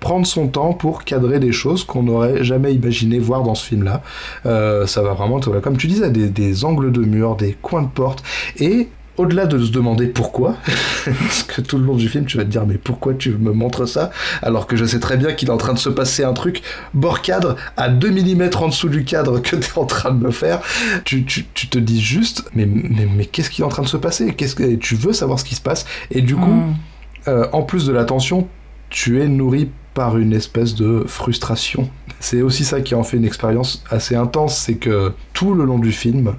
[0.00, 4.02] prendre son temps pour cadrer des choses qu'on n'aurait jamais imaginé voir dans ce film-là.
[4.46, 7.88] Euh, ça va vraiment, comme tu disais, des, des angles de mur, des coins de
[7.88, 8.22] porte,
[8.58, 10.56] et au-delà de se demander pourquoi,
[11.04, 13.52] parce que tout le long du film, tu vas te dire, mais pourquoi tu me
[13.52, 14.10] montres ça
[14.42, 16.62] Alors que je sais très bien qu'il est en train de se passer un truc
[16.94, 20.22] bord cadre, à 2 mm en dessous du cadre que tu es en train de
[20.24, 20.60] me faire.
[21.04, 23.88] Tu, tu, tu te dis juste, mais, mais, mais qu'est-ce qui est en train de
[23.88, 24.34] se passer?
[24.34, 25.86] Qu'est-ce que, Tu veux savoir ce qui se passe?
[26.10, 26.74] Et du coup, Mm.
[27.28, 28.48] euh, en plus de l'attention,
[28.90, 31.88] tu es nourri par une espèce de frustration.
[32.20, 35.78] C'est aussi ça qui en fait une expérience assez intense, c'est que tout le long
[35.78, 36.34] du film,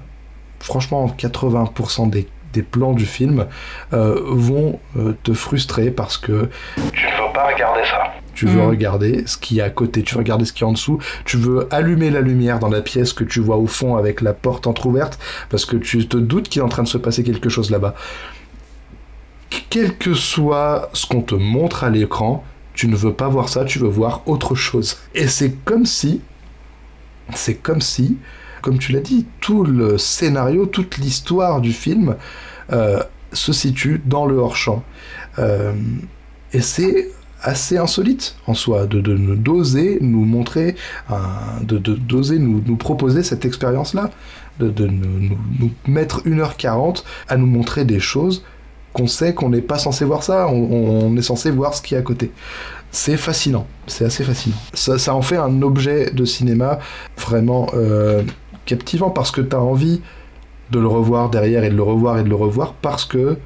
[0.60, 2.26] franchement 80% des,
[2.58, 3.46] des plans du film
[3.92, 6.48] euh, vont euh, te frustrer parce que
[6.92, 8.12] Tu ne veux pas regarder ça.
[8.34, 8.68] tu veux Mm.
[8.68, 11.36] regarder ce qui est à côté, tu veux regarder ce qui est en dessous, tu
[11.36, 14.66] veux allumer la lumière dans la pièce que tu vois au fond avec la porte
[14.66, 15.18] entr'ouverte
[15.50, 17.94] parce que tu te doutes qu'il est en train de se passer quelque chose là-bas.
[19.70, 22.44] Quel que soit ce qu'on te montre à l'écran,
[22.74, 24.98] tu ne veux pas voir ça, tu veux voir autre chose.
[25.14, 26.20] Et c'est comme si,
[27.34, 28.18] c'est comme si,
[28.62, 32.16] comme tu l'as dit, tout le scénario, toute l'histoire du film
[32.72, 33.02] euh,
[33.32, 34.82] se situe dans le hors-champ.
[35.38, 35.72] Euh,
[36.52, 37.10] et c'est
[37.42, 40.74] assez insolite en soi de, d'oser nous montrer,
[41.62, 44.10] de, d'oser nous, proposer cette expérience-là,
[44.58, 48.44] de, nous, mettre 1h40 à nous montrer des choses
[48.92, 51.98] qu'on sait qu'on n'est pas censé voir ça, on, est censé voir ce qui est
[51.98, 52.32] à côté.
[52.90, 54.56] C'est fascinant, c'est assez fascinant.
[54.72, 56.78] Ça, ça en fait un objet de cinéma
[57.18, 58.22] vraiment euh,
[58.68, 60.02] captivant parce que tu as envie
[60.70, 63.38] de le revoir derrière et de le revoir et de le revoir parce que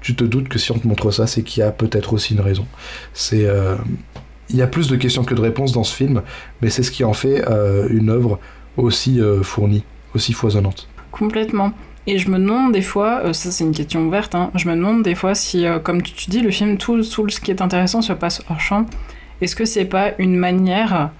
[0.00, 2.34] tu te doutes que si on te montre ça, c'est qu'il y a peut-être aussi
[2.34, 2.66] une raison.
[3.12, 3.76] C'est, euh,
[4.48, 6.22] il y a plus de questions que de réponses dans ce film,
[6.60, 8.40] mais c'est ce qui en fait euh, une œuvre
[8.76, 9.84] aussi euh, fournie,
[10.14, 10.88] aussi foisonnante.
[11.12, 11.72] Complètement.
[12.06, 15.02] Et je me demande des fois, ça c'est une question ouverte, hein, je me demande
[15.02, 18.14] des fois si, comme tu dis, le film, tout, tout ce qui est intéressant se
[18.14, 18.86] passe hors champ.
[19.40, 21.10] Est-ce que c'est pas une manière.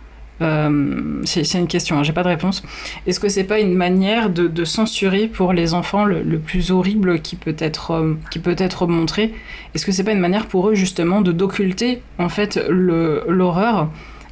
[0.43, 2.62] Euh, c'est une question, hein, j'ai pas de réponse.
[3.07, 7.36] Est-ce que c'est pas une manière de, censurer pour les enfants le, plus horrible qui
[7.36, 9.34] peut être, euh, qui peut être montré?
[9.74, 13.88] Est-ce que c'est pas une manière pour eux justement de d'occulter en fait l'horreur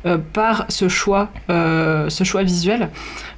[0.07, 2.91] euh, par ce choix, ce choix visuel?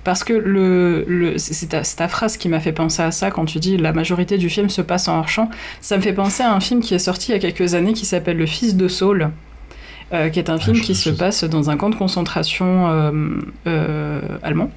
[0.02, 3.76] Parce que c'est ta, ta phrase qui m'a fait penser à ça quand tu dis
[3.76, 5.50] la majorité du film se passe en hors-champ.
[5.80, 7.92] Ça me fait penser à un film qui est sorti il y a quelques années
[7.92, 9.30] qui s'appelle Le Fils de Saul,
[10.12, 13.12] euh, qui est un film qui se passe dans un camp de concentration euh,
[13.68, 14.72] euh, allemand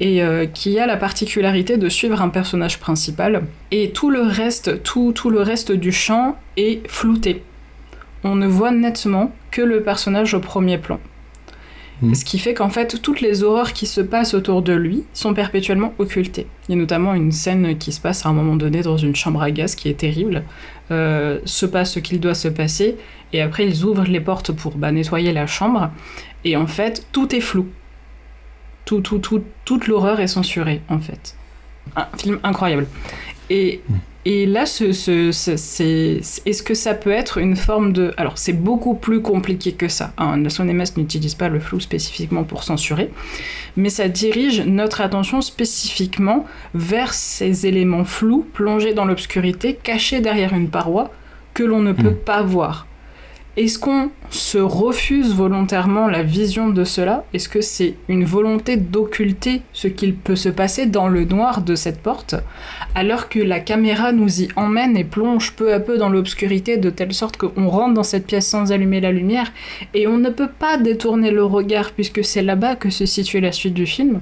[0.00, 0.20] et
[0.52, 5.30] qui a la particularité de suivre un personnage principal et tout le reste, tout, tout
[5.30, 7.44] le reste du champ est flouté.
[8.24, 10.98] On ne voit nettement que le personnage au premier plan.
[12.02, 12.14] Mhm.
[12.14, 15.34] Ce qui fait qu'en fait, toutes les horreurs qui se passent autour de lui sont
[15.34, 16.46] perpétuellement occultées.
[16.68, 19.14] Il y a notamment une scène qui se passe à un moment donné dans une
[19.14, 20.42] chambre à gaz qui est terrible.
[20.90, 22.96] Euh, se passe ce qu'il doit se passer,
[23.32, 25.90] et après ils ouvrent les portes pour bah, nettoyer la chambre,
[26.44, 27.68] et en fait, tout est flou.
[28.84, 31.36] Tout, tout, tout, toute l'horreur est censurée, en fait.
[31.96, 32.88] Un film incroyable.
[33.48, 33.94] Et, Mm.
[34.24, 38.12] Et là, ce, ce- ce- c'est, est-ce que ça peut être une forme de...
[38.16, 40.12] Alors, c'est beaucoup plus compliqué que ça.
[40.18, 40.36] Hein.
[40.42, 43.10] La Sonémès n'utilise pas le flou spécifiquement pour censurer,
[43.76, 50.52] mais ça dirige notre attention spécifiquement vers ces éléments flous, plongés dans l'obscurité, cachés derrière
[50.54, 51.10] une paroi,
[51.54, 52.24] que l'on ne peut Mm.
[52.24, 52.86] pas voir.
[53.56, 57.24] Est-ce qu'on se refuse volontairement la vision de cela?
[57.34, 61.74] Est-ce que c'est une volonté d'occulter ce qu'il peut se passer dans le noir de
[61.74, 62.34] cette porte,
[62.94, 66.88] alors que la caméra nous y emmène et plonge peu à peu dans l'obscurité de
[66.88, 69.52] telle sorte qu'on rentre dans cette pièce sans allumer la lumière
[69.92, 73.52] et on ne peut pas détourner le regard puisque c'est là-bas que se situe la
[73.52, 74.20] suite du film?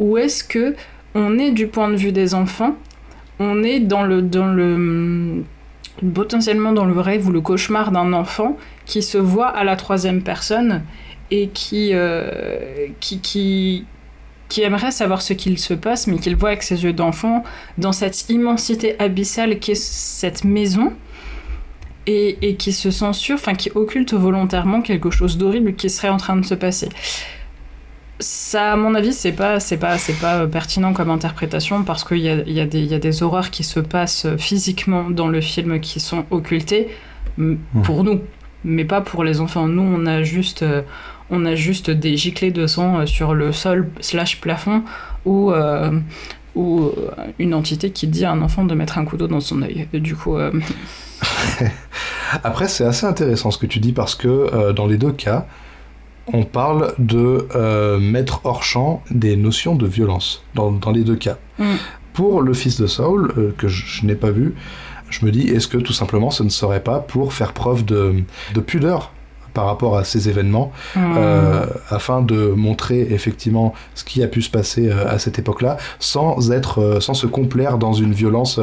[0.00, 0.74] Ou est-ce que
[1.14, 2.74] on est du point de vue des enfants,
[3.38, 5.44] on est dans le dans le
[6.14, 10.22] potentiellement dans le rêve ou le cauchemar d'un enfant qui se voit à la troisième
[10.22, 10.82] personne
[11.30, 13.84] et qui, euh, qui, qui,
[14.48, 17.44] qui aimerait savoir ce qu'il se passe, mais qu'il voit avec ses yeux d'enfant
[17.78, 20.92] dans cette immensité abyssale qu'est cette maison
[22.06, 26.16] et, et qui se censure, enfin qui occulte volontairement quelque chose d'horrible qui serait en
[26.16, 26.88] train de se passer
[28.22, 32.18] ça, à mon avis, c'est pas, c'est pas, c'est pas pertinent comme interprétation parce qu'il
[32.18, 35.80] y a, y, a y a, des horreurs qui se passent physiquement dans le film
[35.80, 36.88] qui sont occultées
[37.36, 37.56] hmm.
[37.84, 38.20] pour nous,
[38.64, 39.66] mais pas pour les enfants.
[39.66, 40.64] Nous, on a juste,
[41.30, 44.82] on a juste des giclées de sang sur le sol slash plafond
[45.24, 46.00] ou euh,
[46.54, 46.90] ou
[47.38, 49.88] une entité qui dit à un enfant de mettre un couteau dans son œil.
[49.92, 50.36] Du coup.
[50.36, 50.52] Euh...
[52.44, 55.46] Après, c'est assez intéressant ce que tu dis parce que euh, dans les deux cas,
[56.32, 61.38] on parle de euh, mettre hors champ des notions de violence, dans, les deux cas.
[61.58, 61.74] Mm.
[62.12, 64.54] Pour le fils de Saul, euh, que je, n'ai pas vu,
[65.10, 68.24] je me dis, est-ce que tout simplement ce ne serait pas pour faire preuve de
[68.64, 69.12] pudeur
[69.54, 71.14] par rapport à ces événements, hmm.
[71.16, 75.76] euh, afin de montrer effectivement ce qui a pu se passer euh, à cette époque-là,
[75.98, 78.60] sans être, euh, sans se complaire dans une violence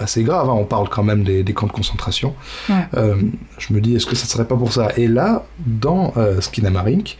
[0.00, 0.48] assez grave.
[0.48, 0.54] Hein.
[0.56, 2.34] On parle quand même des, camps de concentration.
[2.68, 4.88] je me dis, est-ce que ça ne serait pas pour ça?
[4.96, 7.18] Et là, dans Skinamarink,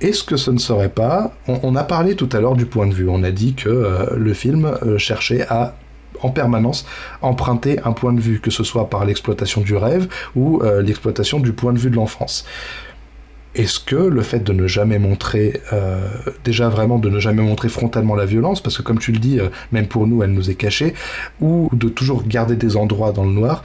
[0.00, 1.32] est-ce que ce ne serait pas...
[1.48, 3.08] On, a parlé tout à l'heure du point de vue.
[3.08, 5.74] On a dit que le film cherchait à
[6.22, 6.86] en permanence
[7.22, 11.40] emprunter un point de vue, que ce soit par l'exploitation du rêve ou euh, l'exploitation
[11.40, 12.44] du point de vue de l'enfance.
[13.54, 16.08] Est-ce que le fait de ne jamais montrer, euh,
[16.44, 19.38] déjà vraiment de ne jamais montrer frontalement la violence, parce que comme tu le dis,
[19.38, 20.94] euh, même pour nous, elle nous est cachée,
[21.40, 23.62] ou de toujours garder des endroits dans le noir,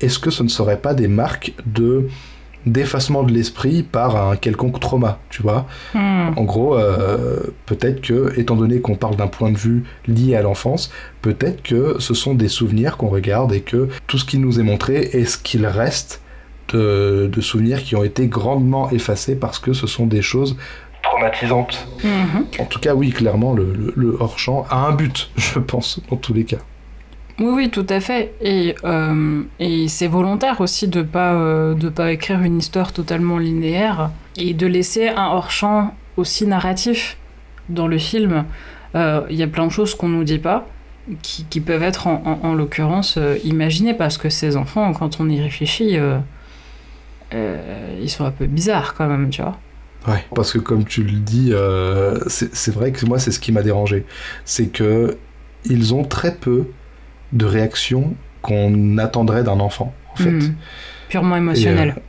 [0.00, 2.08] est-ce que ce ne serait pas des marques de
[2.66, 5.66] d'effacement de l'esprit par un quelconque trauma, tu vois.
[5.94, 6.30] Hmm.
[6.36, 10.42] En gros, euh, peut-être que, étant donné qu'on parle d'un point de vue lié à
[10.42, 10.90] l'enfance,
[11.22, 14.64] peut-être que ce sont des souvenirs qu'on regarde et que tout ce qui nous est
[14.64, 16.20] montré est ce qu'il reste
[16.68, 20.56] de, souvenirs qui ont été grandement effacés parce que ce sont des choses
[21.02, 21.86] traumatisantes.
[22.02, 22.44] Hmm.
[22.60, 26.32] En tout cas, oui, clairement, le, le hors-champ a un but, je pense, dans tous
[26.32, 26.58] les cas.
[27.42, 28.34] Oui, oui, tout à fait.
[28.40, 34.12] Et, euh, et c'est volontaire aussi de pas euh, pas écrire une histoire totalement linéaire
[34.36, 37.16] et de laisser un hors-champ aussi narratif
[37.68, 38.44] dans le film.
[38.94, 40.68] Euh, il y a plein de choses qu'on nous dit pas,
[41.22, 45.40] qui, qui peuvent être en, en, l'occurrence imaginées parce que ces enfants, quand on y
[45.40, 45.98] réfléchit,
[47.32, 49.58] ils sont un peu bizarres quand même, tu vois.
[50.06, 51.52] Ouais, parce que comme tu le dis,
[52.28, 54.06] c'est vrai que moi c'est ce qui m'a dérangé,
[54.44, 55.16] c'est que
[55.64, 56.66] ils ont très peu
[57.32, 60.30] de réaction qu'on attendrait d'un enfant, en fait.
[60.30, 60.54] Hmm.
[61.08, 61.94] Purement émotionnel.
[61.96, 62.00] Euh,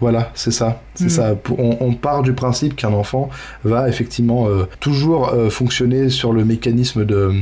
[0.00, 0.80] voilà, c'est ça.
[0.94, 1.08] C'est hmm.
[1.08, 1.36] ça.
[1.58, 3.30] On, part du principe qu'un enfant
[3.64, 7.32] va effectivement euh, toujours euh, fonctionner sur le mécanisme de,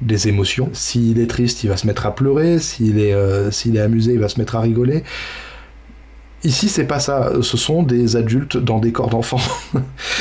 [0.00, 0.70] des émotions.
[0.72, 2.58] S'il est triste, il va se mettre à pleurer.
[2.58, 3.14] S'il est,
[3.52, 5.04] s'il est amusé, il va se mettre à rigoler.
[6.46, 7.32] Ici, c'est pas ça.
[7.42, 9.40] Ce sont des adultes dans des corps d'enfants.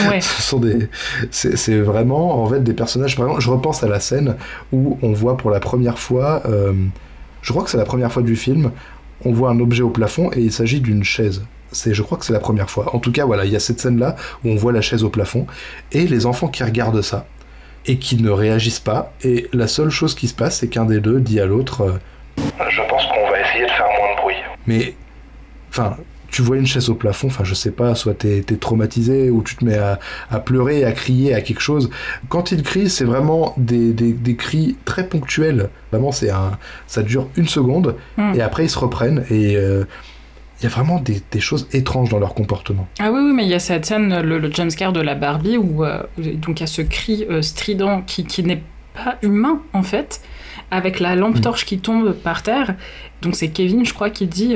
[0.09, 0.19] Ouais.
[0.19, 0.89] Ce sont des.
[1.32, 3.15] C'est vraiment en fait des personnages.
[3.15, 4.36] Par exemple, je repense à la scène
[4.73, 6.41] où on voit pour la première fois.
[6.47, 6.73] Euh,
[7.41, 8.71] je crois que c'est la première fois du film.
[9.23, 11.43] On voit un objet au plafond et il s'agit d'une chaise.
[11.71, 12.93] C'est, je crois que c'est la première fois.
[12.95, 15.09] En tout cas, voilà, il y a cette scène-là où on voit la chaise au
[15.09, 15.45] plafond
[15.91, 17.26] et les enfants qui regardent ça
[17.86, 19.13] et qui ne réagissent pas.
[19.23, 21.82] Et la seule chose qui se passe, c'est qu'un des deux dit à l'autre.
[21.82, 21.93] Euh,
[22.69, 24.36] je pense qu'on va essayer de faire moins de bruit.
[24.67, 24.95] Mais
[25.78, 25.97] Enfin,
[26.36, 29.41] tu vois une chaise au plafond, enfin je sais pas, soit t'es es traumatisé ou
[29.41, 31.89] tu te mets à, pleurer, à crier à quelque chose.
[32.27, 35.69] Quand il crie, c'est vraiment des, des, cris très ponctuels.
[35.93, 36.57] Vraiment, c'est un,
[36.88, 38.33] ça dure une seconde hmm.
[38.36, 39.86] et après ils se reprennent et euh,
[40.59, 42.86] il y a vraiment des, des, choses étranges dans leur comportement.
[42.99, 45.55] Ah oui, oui, mais il y a cette scène, le, le jumpscare de la Barbie,
[45.55, 48.61] où euh, donc il y a ce cri euh, strident qui, qui n'est
[48.93, 50.19] pas humain en fait,
[50.69, 51.41] avec la lampe hmm.
[51.41, 52.75] torche qui tombe par terre.
[53.21, 54.55] Donc c'est Kevin, je crois, qui dit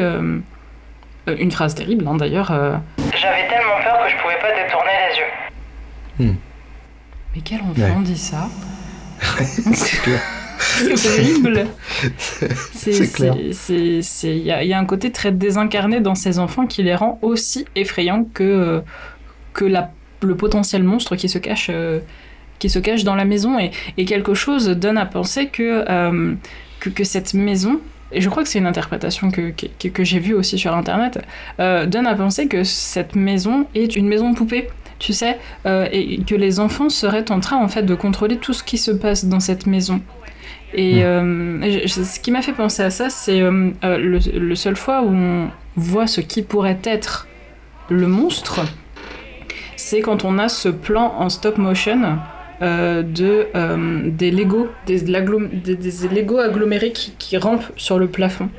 [1.37, 2.51] une phrase terrible, hein, d'ailleurs.
[2.51, 2.75] Euh.
[3.15, 6.31] J'avais tellement peur que je pouvais pas détourner les yeux.
[6.31, 6.35] Hmm.
[7.35, 8.49] Mais quel enfant dit ça
[9.73, 11.67] C'est terrible.
[12.73, 13.35] C'est clair.
[13.37, 17.65] Il y, y, a un côté très désincarné dans ces enfants qui les rend aussi
[17.75, 18.81] effrayants que,
[19.53, 21.71] que la, le potentiel monstre qui se cache,
[22.57, 23.59] qui se cache dans la maison.
[23.59, 25.85] Et, et quelque chose donne à penser que,
[26.79, 27.79] que, que, cette maison
[28.11, 31.19] et je crois que c'est une interprétation que, que, que j'ai vue aussi sur Internet,
[31.59, 36.21] euh, donne à penser que cette maison est une maison poupée tu sais, euh, et
[36.23, 39.23] que les enfants seraient en train en fait de contrôler tout ce qui se passe
[39.25, 40.01] dans cette maison.
[40.73, 41.63] Et Hmm.
[41.63, 45.01] euh, je- ce qui m'a fait penser à ça, c'est euh, le, le seul fois
[45.01, 47.27] où on voit ce qui pourrait être
[47.89, 48.59] le monstre,
[49.77, 52.19] c'est quand on a ce plan en stop motion
[52.61, 58.49] euh, de euh, des Lego, des, Lego agglomérés qui, qui rampent sur le plafond.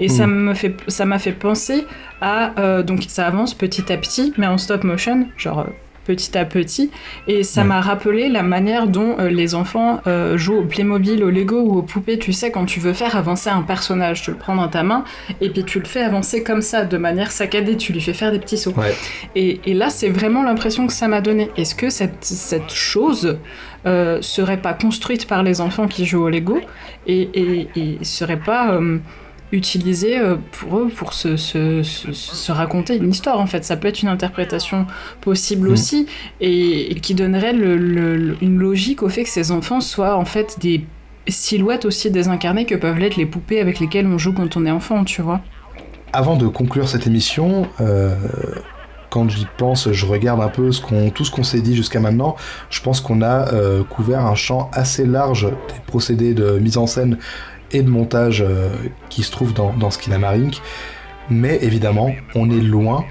[0.00, 1.86] Et ça me fait, ça m'a fait penser
[2.20, 5.66] à euh, donc ça avance petit à petit, mais en stop motion, genre
[6.08, 6.90] petit à petit,
[7.28, 7.68] et ça Ouais.
[7.68, 11.76] m'a rappelé la manière dont euh, les enfants euh, jouent au Playmobil, au Lego ou
[11.78, 12.18] aux poupées.
[12.18, 15.04] Tu sais, quand tu veux faire avancer un personnage, tu le prends dans ta main
[15.40, 17.76] et puis tu le fais avancer comme ça, de manière saccadée.
[17.76, 18.72] Tu lui fais faire des petits sauts.
[18.76, 18.94] Ouais.
[19.36, 21.50] Et, et là, c'est vraiment l'impression que ça m'a donné.
[21.56, 23.38] Est-ce que cette, cette chose
[23.86, 26.58] euh, serait pas construite par les enfants qui jouent au Lego
[27.06, 28.78] et, et, et serait pas
[29.52, 33.64] utilisée euh, pour eux pour se, se, se, se raconter une histoire en fait.
[33.64, 34.86] Ça peut être une interprétation
[35.20, 36.06] possible aussi
[36.40, 40.16] et, et qui donnerait le- le- le- une logique au fait que ces enfants soient
[40.16, 40.84] en fait des
[41.26, 44.70] silhouettes aussi désincarnées que peuvent l'être les poupées avec lesquelles on joue quand on est
[44.70, 45.40] enfant tu vois.
[46.12, 48.14] Avant de conclure cette émission, euh,
[49.10, 52.00] quand j'y pense, je regarde un peu ce qu'on, tout ce qu'on s'est dit jusqu'à
[52.00, 52.36] maintenant.
[52.70, 56.86] Je pense qu'on a euh, couvert un champ assez large des procédés de mise en
[56.86, 57.18] scène
[57.72, 58.70] et de montage euh,
[59.08, 60.60] qui se trouvent dans, dans Skinamarink.
[61.30, 63.04] Mais évidemment, on est loin,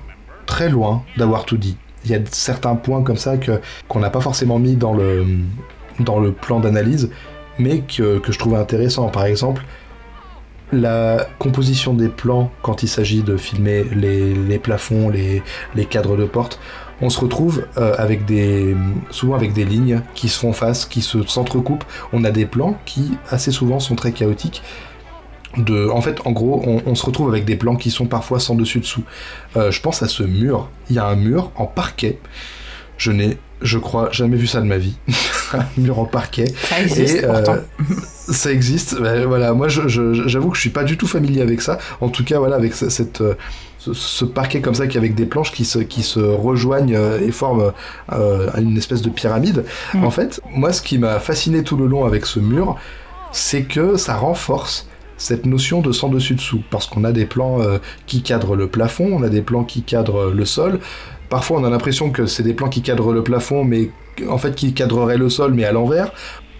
[0.45, 1.77] très loin d'avoir tout dit.
[2.05, 5.25] Il y a certains points comme ça que, qu'on n'a pas forcément mis dans le,
[5.99, 7.11] dans le plan d'analyse,
[7.59, 9.09] mais que, que je trouve intéressant.
[9.09, 9.63] Par exemple,
[10.71, 15.43] la composition des plans quand il s'agit de filmer les, les plafonds, les,
[15.75, 16.59] les cadres de porte,
[17.01, 18.75] on se retrouve euh, avec des
[19.11, 21.83] souvent avec des lignes qui se font face, qui se s'entrecoupent.
[22.13, 24.61] On a des plans qui assez souvent sont très chaotiques.
[25.57, 28.39] De, en fait, en gros, on, on se retrouve avec des plans qui sont parfois
[28.39, 29.03] sans dessus dessous.
[29.55, 30.69] Euh, je pense à ce mur.
[30.89, 32.19] Il y a un mur en parquet.
[32.97, 34.97] Je n'ai, je crois, jamais vu ça de ma vie.
[35.53, 36.45] un mur en parquet.
[36.63, 37.57] ça existe Et, euh,
[38.29, 38.99] ça existe.
[39.01, 41.79] Ben, voilà, moi, j'avoue que je suis pas du tout familier avec ça.
[42.01, 43.23] En tout cas, voilà, avec ce- cette,
[43.93, 47.19] ce, ce parquet comme ça, qui avec des planches qui se, qui se rejoignent euh,
[47.19, 47.71] et forment
[48.11, 49.65] euh, une espèce de pyramide.
[49.93, 50.03] Mm.
[50.03, 52.77] En fait, moi, ce qui m'a fasciné tout le long avec ce mur,
[53.31, 57.61] c'est que ça renforce cette notion de sans dessus dessous parce qu'on a des plans
[57.61, 60.79] euh, qui cadrent le plafond, on a des plans qui cadrent le sol.
[61.29, 63.89] Parfois, on a l'impression que c'est des plans qui cadrent le plafond, mais
[64.29, 66.11] en fait qui cadreraient le sol, mais à l'envers.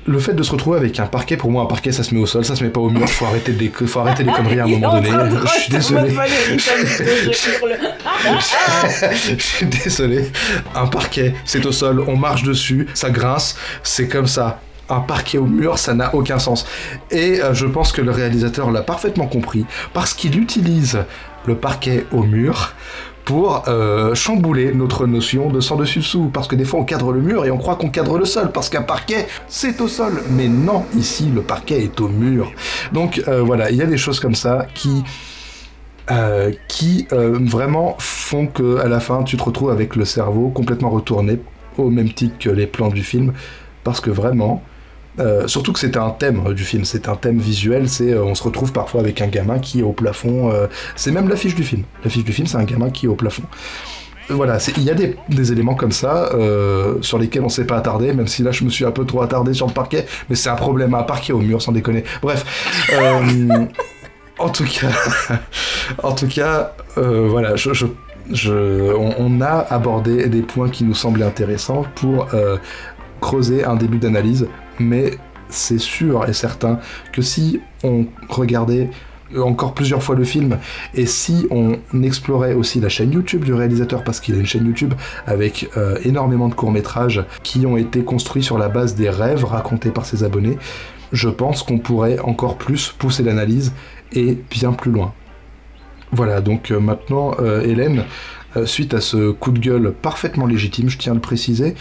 [0.07, 2.21] Le fait de se retrouver avec un parquet, pour moi, un parquet, ça se met
[2.21, 3.09] au sol, ça se met pas au mur.
[3.09, 5.09] Faut arrêter, des, faut arrêter les conneries à un moment en donné.
[5.43, 6.09] Je suis désolé.
[9.37, 10.31] Je suis désolé.
[10.73, 14.61] Un parquet, c'est au sol, on marche dessus, ça grince, c'est comme ça.
[14.89, 16.65] Un parquet au mur, ça n'a aucun sens.
[17.11, 20.99] Et euh, je pense que le réalisateur l'a parfaitement compris, parce qu'il utilise
[21.45, 22.73] le parquet au mur
[23.27, 26.31] pour euh, chambouler notre notion de sans dessus dessous.
[26.33, 28.53] Parce que des fois on cadre le mur et on croit qu'on cadre le sol,
[28.53, 30.23] parce qu'un parquet, c'est au sol.
[30.31, 32.49] Mais non, ici le parquet est au mur.
[32.93, 35.03] Donc euh, voilà, il y a des choses comme ça qui
[36.09, 40.89] euh, qui vraiment font que à la fin tu te retrouves avec le cerveau complètement
[40.89, 41.37] retourné
[41.77, 43.33] au même titre que les plans du film
[43.83, 44.63] parce que vraiment
[45.19, 48.23] euh, surtout que c'était un thème euh, du film, c'est un thème visuel, c'est euh,
[48.23, 50.51] on se retrouve parfois avec un gamin qui est au plafond,
[50.95, 51.83] c'est même l'affiche du film.
[52.03, 53.43] L'affiche du film, c'est un gamin qui est au plafond.
[54.29, 56.29] Voilà, il y a des, éléments comme ça
[57.01, 59.21] sur lesquels on s'est pas attardé, même si là je me suis un peu trop
[59.21, 62.03] attardé sur le parquet, mais c'est un problème à un parquet au mur, sans déconner.
[62.21, 62.45] Bref,
[64.39, 64.91] en tout cas,
[66.03, 67.55] en tout cas, voilà,
[68.57, 72.27] on, a abordé des points qui nous semblaient intéressants pour
[73.21, 74.47] creuser un début d'analyse,
[74.79, 75.17] mais
[75.49, 76.79] c'est sûr et certain
[77.13, 78.89] que si on regardait
[79.35, 80.57] encore plusieurs fois le film
[80.93, 84.65] et si on explorait aussi la chaîne YouTube du réalisateur parce qu'il a une chaîne
[84.65, 84.93] YouTube
[85.25, 89.91] avec euh, énormément de courts-métrages qui ont été construits sur la base des rêves racontés
[89.91, 90.57] par ses abonnés,
[91.11, 93.73] je pense qu'on pourrait encore plus pousser l'analyse
[94.13, 95.13] et bien plus loin.
[96.11, 98.05] Voilà, donc euh, maintenant, euh, Hélène,
[98.65, 101.75] suite à ce coup de gueule parfaitement légitime, je tiens à le préciser,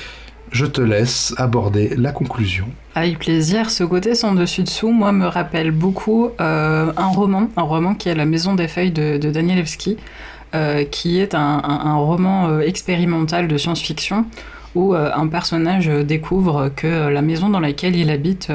[0.52, 2.66] je te laisse aborder la conclusion.
[2.94, 3.70] Avec plaisir.
[3.70, 8.08] Ce côté sans dessus dessous, moi, me rappelle beaucoup euh, un roman, un roman qui
[8.08, 9.96] est La Maison des Feuilles de, de Danielewski,
[10.54, 14.26] euh, qui est un, roman euh, expérimental de science-fiction
[14.74, 18.52] où un personnage découvre que la maison dans laquelle il habite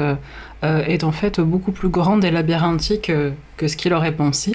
[0.62, 3.10] est en fait beaucoup plus grande et labyrinthique
[3.62, 4.52] que ce qu'il aurait pensé.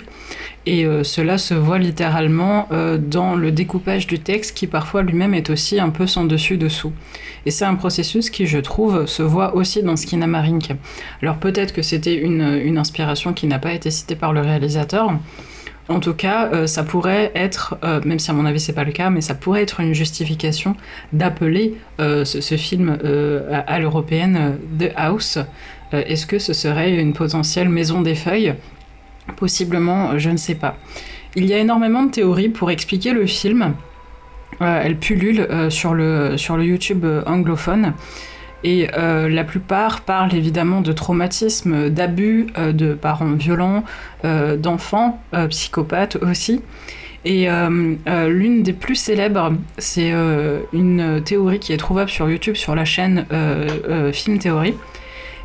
[0.66, 2.68] Et cela se voit littéralement
[3.00, 6.92] dans le découpage du texte qui parfois lui-même est aussi un peu sans dessus-dessous.
[7.46, 10.74] Et c'est un processus qui, je trouve, se voit aussi dans Skinamarink.
[11.22, 15.14] Alors peut-être que c'était une, inspiration qui n'a pas été citée par le réalisateur,
[15.90, 18.84] en tout cas, euh, ça pourrait être, euh, même si à mon avis c'est pas
[18.84, 20.76] le cas, mais ça pourrait être une justification
[21.14, 22.98] d'appeler euh, ce, film
[23.52, 25.40] à, l'européenne The House.
[25.94, 28.56] Est-ce que ce serait une potentielle maison des feuilles
[29.36, 30.78] Possiblement, je ne sais pas.
[31.36, 33.74] Il y a énormément de théories pour expliquer le film.
[34.60, 37.94] elles pullulent sur, le, sur le YouTube anglophone.
[38.64, 43.84] Et euh, la plupart parlent évidemment de traumatisme, d'abus, euh, de parents violents,
[44.26, 46.62] euh, d'enfants psychopathes aussi.
[47.26, 47.50] Et
[48.08, 50.14] l'une des plus célèbres, c'est
[50.72, 53.26] une théorie qui est trouvable sur YouTube sur la chaîne
[54.14, 54.76] Film Theory.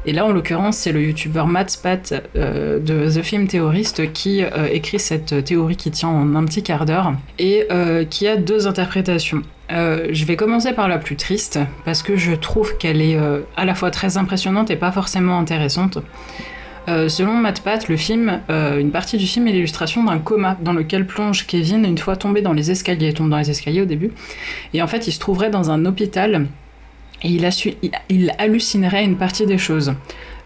[0.05, 4.42] Et là, en l'occurrence, c'est le youtubeur Matt Spat de The Film Theorist qui
[4.72, 7.66] écrit cette théorie qui tient en un petit quart d'heure et
[8.11, 9.42] qui a deux interprétations.
[9.72, 13.40] Euh, je vais commencer par la plus triste, parce que je trouve qu'elle est euh,
[13.57, 15.98] à la fois très impressionnante et pas forcément intéressante.
[16.88, 21.07] Euh, selon MatPat, le film, une partie du film est l'illustration d'un coma dans lequel
[21.07, 23.09] plonge Kevin une fois tombé dans les escaliers.
[23.09, 24.11] Il tombe dans les escaliers au début.
[24.74, 26.46] Et en fait, il se trouverait dans un hôpital
[27.24, 27.38] et
[28.08, 29.94] il, hallucinerait une partie des choses.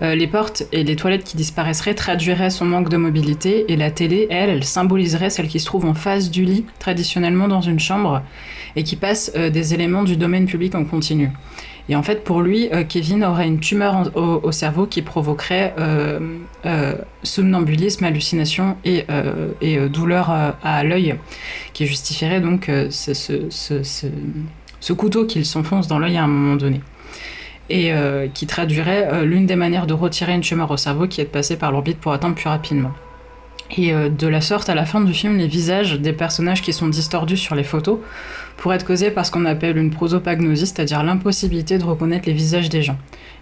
[0.00, 4.26] les portes et les toilettes qui disparaisseraient traduiraient son manque de mobilité et la télé,
[4.30, 8.22] elle, elle symboliserait celle qui se trouve en face du lit, traditionnellement dans une chambre
[8.76, 11.32] et qui passe euh, des éléments du domaine public en continu.
[11.88, 16.94] Et en fait, pour lui, euh, Kevin aurait une tumeur au, cerveau qui provoquerait euh,
[17.22, 19.04] somnambulisme, hallucination et,
[19.60, 21.14] et douleur à l'œil,
[21.72, 24.10] qui justifierait donc ce,
[24.92, 26.80] couteau qu'il s'enfonce dans l'œil à un moment donné.
[27.68, 27.92] Et
[28.32, 31.56] qui traduirait l'une des manières de retirer une tumeur au cerveau qui est de passer
[31.56, 32.92] par l'orbite pour atteindre plus rapidement.
[33.76, 36.86] Et de la sorte, à la fin du film, les visages des personnages qui sont
[36.86, 37.98] distordus sur les photos
[38.56, 42.68] pourrait être causé par ce qu'on appelle une prosopagnosie, c'est-à-dire l'impossibilité de reconnaître les visages
[42.68, 42.96] des gens.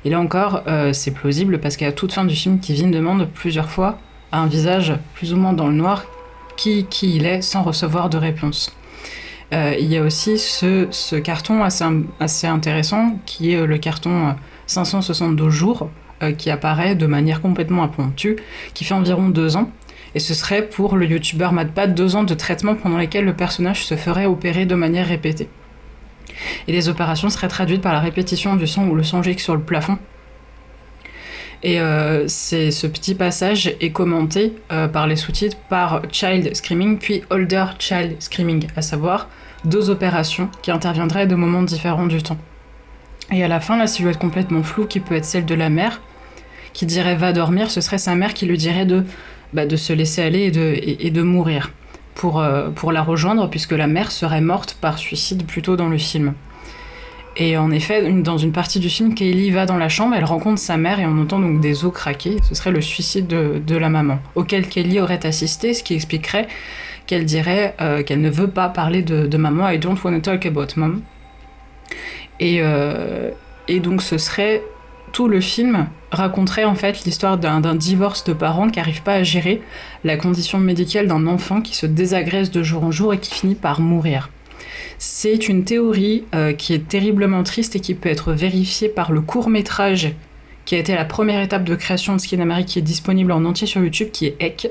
[0.05, 3.71] Et là encore, euh, c'est plausible parce qu'à toute fin du film, Kevin demande plusieurs
[3.71, 3.99] fois
[4.33, 6.05] à un visage plus ou moins dans le noir
[6.57, 8.75] qui, qui il est sans recevoir de réponse.
[9.55, 14.35] Euh, il y a aussi ce, carton assez, intéressant qui est le carton
[14.67, 15.91] 572 euh, jours
[16.39, 18.37] qui apparaît de manière complètement impromptue,
[18.73, 19.71] qui fait environ deux ans
[20.15, 23.85] et ce serait pour le youtubeur MadPad deux ans de traitement pendant lesquels le personnage
[23.85, 25.49] se ferait opérer de manière répétée.
[26.69, 29.55] Et les opérations seraient traduites par la répétition du son ou le son gicle sur
[29.55, 29.99] le plafond.
[31.63, 37.23] Et euh, ce petit passage est commenté euh, par les sous-titres par Child Screaming puis
[37.31, 39.29] Older Child Screaming, à savoir
[39.65, 42.39] deux opérations qui interviendraient de moments différents du temps.
[43.33, 46.01] Et à la fin, la silhouette complètement floue qui peut être celle de la mère,
[46.73, 49.05] qui dirait va dormir, ce serait sa mère qui lui dirait de
[49.55, 51.71] bah, de se laisser aller et de, et, de mourir
[52.17, 55.97] pour, euh, pour la rejoindre, puisque la mère serait morte par suicide plutôt dans le
[55.97, 56.35] film.
[57.37, 60.61] Et en effet, dans une partie du film, Kaylee va dans la chambre, elle rencontre
[60.61, 62.37] sa mère et on entend donc des os craquer.
[62.49, 66.49] Ce serait le suicide de, de la maman, auquel Kaylee aurait assisté, ce qui expliquerait
[67.07, 70.47] qu'elle dirait euh, qu'elle ne veut pas parler de, maman, I don't want to talk
[70.47, 71.03] about mom.
[72.41, 73.31] Et, euh,
[73.69, 74.63] et donc ce serait
[75.13, 79.23] tout le film raconterait en fait l'histoire d'un divorce de parents qui n'arrivent pas à
[79.23, 79.63] gérer
[80.03, 83.55] la condition médicale d'un enfant qui se désagrège de jour en jour et qui finit
[83.55, 84.31] par mourir.
[84.99, 89.21] C'est une théorie euh, qui est terriblement triste et qui peut être vérifiée par le
[89.21, 90.15] court métrage
[90.65, 93.67] qui a été la première étape de création de Skinamari qui est disponible en entier
[93.67, 94.69] sur YouTube, qui est Ek,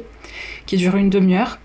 [0.66, 1.60] qui dure une demi-heure,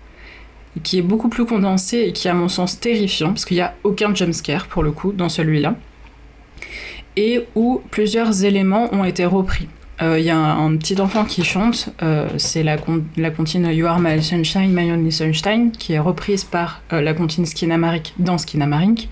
[0.83, 3.61] qui est beaucoup plus condensé et qui est à mon sens terrifiant, parce qu'il n'y
[3.61, 5.75] a aucun jumpscare pour le coup dans celui-là
[7.19, 9.67] et où plusieurs éléments ont été repris.
[10.01, 12.77] Il euh, y a un, petit enfant qui chante, euh, c'est la,
[13.17, 17.13] la comptine You Are My Sunshine, My Only Sunshine, qui est reprise par euh, la
[17.13, 19.09] comptine Skinamarik dans Skinamarik.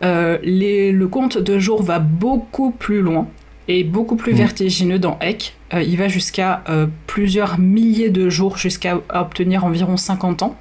[0.00, 3.26] le conte de jour va beaucoup plus loin
[3.66, 4.36] et beaucoup plus mm.
[4.36, 5.56] vertigineux dans Ek.
[5.72, 6.62] il va jusqu'à
[7.08, 10.56] plusieurs milliers de jours, jusqu'à obtenir environ 50 ans,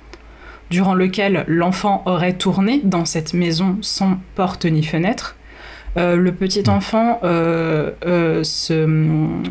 [0.73, 5.35] durant lequel l'enfant aurait tourné dans cette maison sans porte ni fenêtre
[5.97, 8.43] euh, le petit enfant euh, euh,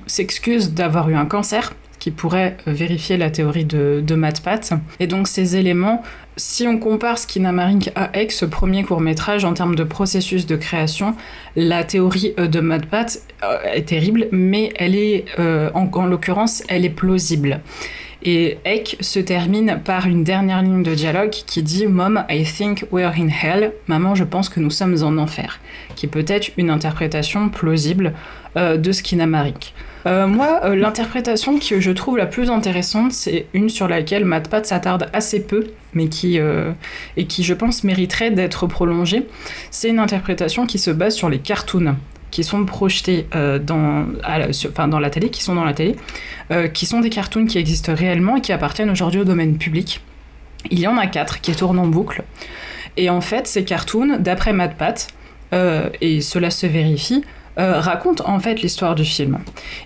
[0.06, 4.72] s'excuse d'avoir eu un cancer, qui pourrait vérifier la théorie de, de Pat.
[4.98, 6.02] Et donc ces éléments,
[6.36, 10.56] si on compare Skinamarink à X, ce premier court métrage, en termes de processus de
[10.56, 11.14] création,
[11.54, 13.22] la théorie de Pat
[13.72, 17.60] est terrible, mais elle est, en, en l'occurrence, elle est plausible.
[18.24, 22.84] Et Eck se termine par une dernière ligne de dialogue qui dit Mom, I think
[22.92, 23.72] we're in hell.
[23.88, 25.58] Maman, je pense que nous sommes en enfer.
[25.96, 28.12] Qui peut être une interprétation plausible
[28.56, 29.74] euh, de Skinamarik.
[30.06, 34.48] Euh, moi, euh, l'interprétation que je trouve la plus intéressante, c'est une sur laquelle Matt
[34.48, 36.72] Pat s'attarde assez peu, mais qui, euh,
[37.16, 39.26] et qui, je pense, mériterait d'être prolongée.
[39.70, 41.96] C'est une interprétation qui se base sur les cartoons
[42.32, 45.94] qui sont projetés dans, la, enfin, dans la télé, qui sont dans la télé,
[46.74, 50.00] qui sont des cartoons qui existent réellement et qui appartiennent aujourd'hui au domaine public.
[50.70, 52.24] Il y en a quatre qui tournent en boucle.
[52.96, 55.09] Et en fait, ces cartoons, d'après Matt Pat,
[56.00, 57.22] et cela se vérifie,
[57.59, 59.38] euh, raconte en fait l'histoire du film.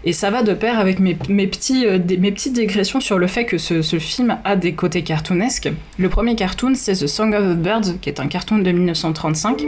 [0.04, 3.44] Et ça va de pair avec mes, petits, euh, mes petites digressions sur le fait
[3.44, 5.70] que ce, film a des côtés cartoonesques.
[5.98, 9.64] Le premier cartoon, c'est The Song of the Birds, qui est un cartoon de 1935.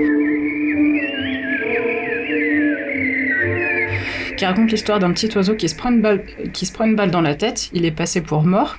[4.39, 6.97] Qui raconte l'histoire d'un petit oiseau qui se, prend une balle, qui se prend une
[6.97, 7.69] balle dans la tête.
[7.73, 8.79] Il est passé pour mort,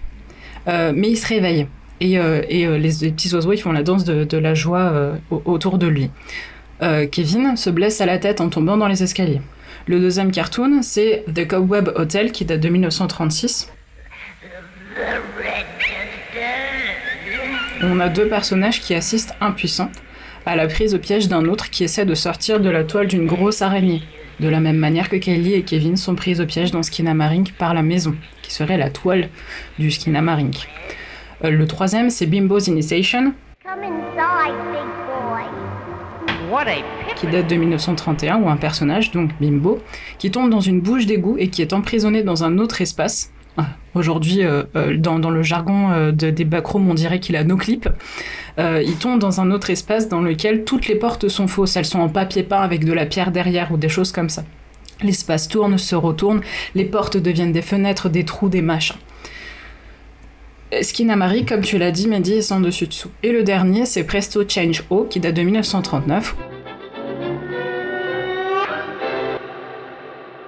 [0.68, 1.68] euh, mais il se réveille.
[2.02, 6.10] Et, les, petits oiseaux, font la danse de, la joie autour de lui.
[6.82, 9.42] Euh, Kevin se blesse à la tête en tombant dans les escaliers.
[9.86, 13.72] Le deuxième cartoon, c'est The Cobweb Hotel qui date de 1936.
[17.82, 19.92] On a deux personnages qui assistent impuissants
[20.46, 23.26] à la prise au piège d'un autre qui essaie de sortir de la toile d'une
[23.26, 24.02] grosse araignée.
[24.40, 27.74] De la même manière que Kelly et Kevin sont pris au piège dans Skinamarink par
[27.74, 29.30] la maison, qui serait la toile
[29.78, 30.68] du Skinamarink.
[31.44, 33.34] Euh, le troisième, c'est Bimbo's Initiation.
[33.64, 34.90] Come inside, big
[37.16, 39.80] qui date de 1931, où un personnage, donc Bimbo,
[40.18, 43.32] qui tombe dans une bouche d'égout et qui est emprisonné dans un autre espace.
[43.96, 47.90] Aujourd'hui, euh, euh, dans, le jargon euh, des backroom, on dirait qu'il a nos clips.
[48.58, 51.76] il tombe dans un autre espace dans lequel toutes les portes sont fausses.
[51.76, 54.44] Elles sont en papier peint avec de la pierre derrière ou des choses comme ça.
[55.02, 56.42] L'espace tourne, se retourne,
[56.76, 58.98] les portes deviennent des fenêtres, des trous, des machins.
[60.82, 63.10] Skinamari, comme tu l'as dit, Mehdi est sans dessus dessous.
[63.24, 66.36] Et le dernier, c'est Presto Change O, qui date de 1939.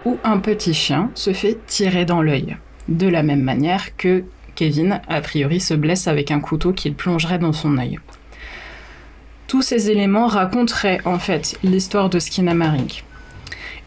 [0.06, 2.58] Où un petit chien se fait tirer dans l'œil.
[2.92, 7.40] De la même manière que Kevin, a priori, se blesse avec un couteau qu'il plongerait
[7.40, 8.00] dans son œil.
[9.48, 13.04] Tous ces éléments raconteraient en fait l'histoire de Skinamari.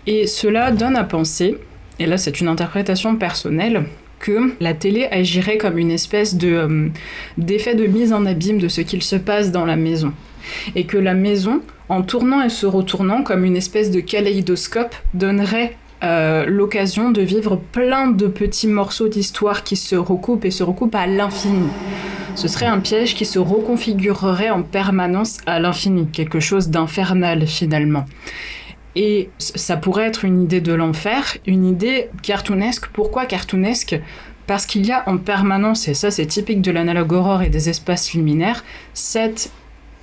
[0.07, 1.59] Et cela donne à penser,
[1.99, 3.85] et là c'est une interprétation personnelle,
[4.21, 6.89] que la télé agirait comme une espèce de euh,
[7.37, 10.15] d'effet de mise en abîme de ce qu'il se passe dans la maison.
[10.77, 11.61] Et que la maison,
[11.91, 17.57] en tournant et se retournant comme une espèce de kaléidoscope, donnerait euh, l'occasion de vivre
[17.57, 21.69] plein de petits morceaux d'histoire qui se recoupent et se recoupent à l'infini.
[22.35, 28.05] Ce serait un piège qui se reconfigurerait en permanence à l'infini, quelque chose d'infernal finalement.
[28.97, 32.89] Et ça pourrait être une idée de l'enfer, une idée cartoonesque.
[32.93, 33.99] Pourquoi cartoonesque?
[34.47, 37.71] Parce qu'il y a en permanence, et ça c'est typique de l'analogue aurore et des
[37.71, 38.63] espaces luminaires,
[38.93, 39.51] cet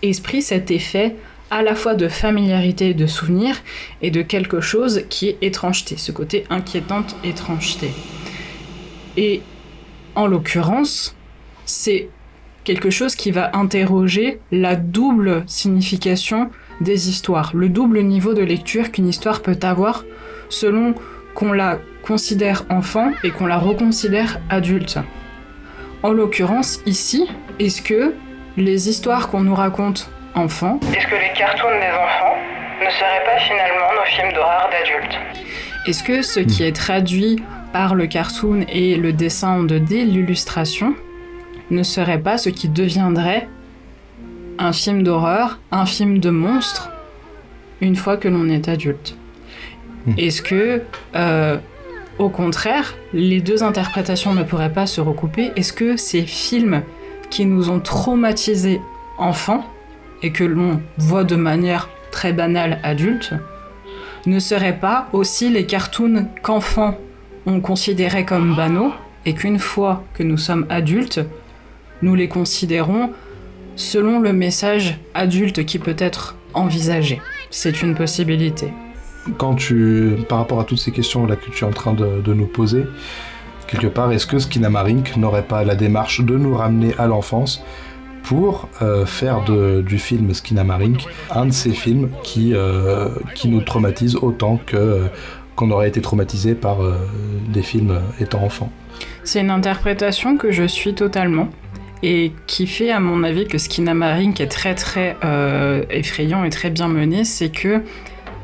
[0.02, 1.16] esprit, cet effet
[1.52, 3.58] à la fois de familiarité et de souvenir,
[4.02, 7.92] et de quelque chose qui est étrangeté, ce côté inquiétante étrangeté.
[9.18, 9.42] Et
[10.16, 11.16] en l'occurrence,
[11.66, 12.10] c'est
[12.64, 16.50] quelque chose qui va interroger la double signification
[16.80, 20.06] des histoires, le double niveau de lecture qu'une histoire peut avoir
[20.50, 20.96] selon
[21.36, 25.00] qu'on la considère enfant et qu'on la reconsidère adulte.
[26.02, 27.28] En l'occurrence, ici,
[27.60, 28.14] est-ce que
[28.58, 32.38] les histoires qu'on nous raconte est-ce que les cartoons des enfants
[32.80, 35.20] ne seraient pas finalement nos films d'horreur d'adultes
[35.86, 37.44] Est-ce que ce qui est traduit
[37.74, 40.96] par le cartoon et le dessin en 2D, l'illustration,
[41.70, 43.50] ne serait pas ce qui deviendrait
[44.58, 46.92] un film d'horreur, un film de monstre,
[47.82, 49.18] une fois que l'on est adulte
[50.06, 50.14] hmm.
[50.18, 50.82] Est-ce que,
[51.16, 51.58] euh,
[52.20, 56.84] au contraire, les deux interprétations ne pourraient pas se recouper Est-ce que ces films
[57.30, 58.80] qui nous ont traumatisés
[59.18, 59.66] enfants
[60.22, 63.34] et que l'on voit de manière très banale adulte,
[64.26, 66.98] ne seraient pas aussi les cartoons qu'enfants
[67.46, 68.92] on considérait comme banaux
[69.26, 71.22] et qu'une fois que nous sommes adultes,
[72.02, 73.12] nous les considérons
[73.76, 77.22] selon le message adulte qui peut être envisagé.
[77.50, 78.72] C'est une possibilité.
[79.38, 82.48] Quand tu, par rapport à toutes ces questions que tu es en train de, nous
[82.48, 82.86] poser,
[83.68, 87.64] quelque part, est-ce que Skinamarink n'aurait pas la démarche de nous ramener à l'enfance
[88.24, 94.16] pour euh, faire du film Skinamarink un de ces films qui, euh, qui nous traumatise
[94.16, 95.08] autant que euh,
[95.56, 96.78] qu'on aurait été traumatisé par
[97.50, 98.72] des films étant enfant.
[99.26, 101.50] C'est une interprétation que je suis totalement
[102.02, 105.18] et qui fait à mon avis que Skinamarink est très très
[105.90, 107.84] effrayant et très bien mené, c'est que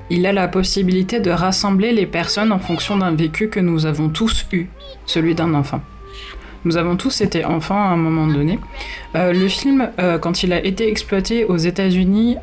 [0.10, 4.10] il a la possibilité de rassembler les personnes en fonction d'un vécu que nous avons
[4.10, 4.68] tous eu,
[5.06, 5.82] celui d'un enfant.
[6.66, 8.60] Nous avons tous été enfants à un moment donné.
[9.16, 12.38] Euh, le film, euh, quand il a été exploité aux États-Unis,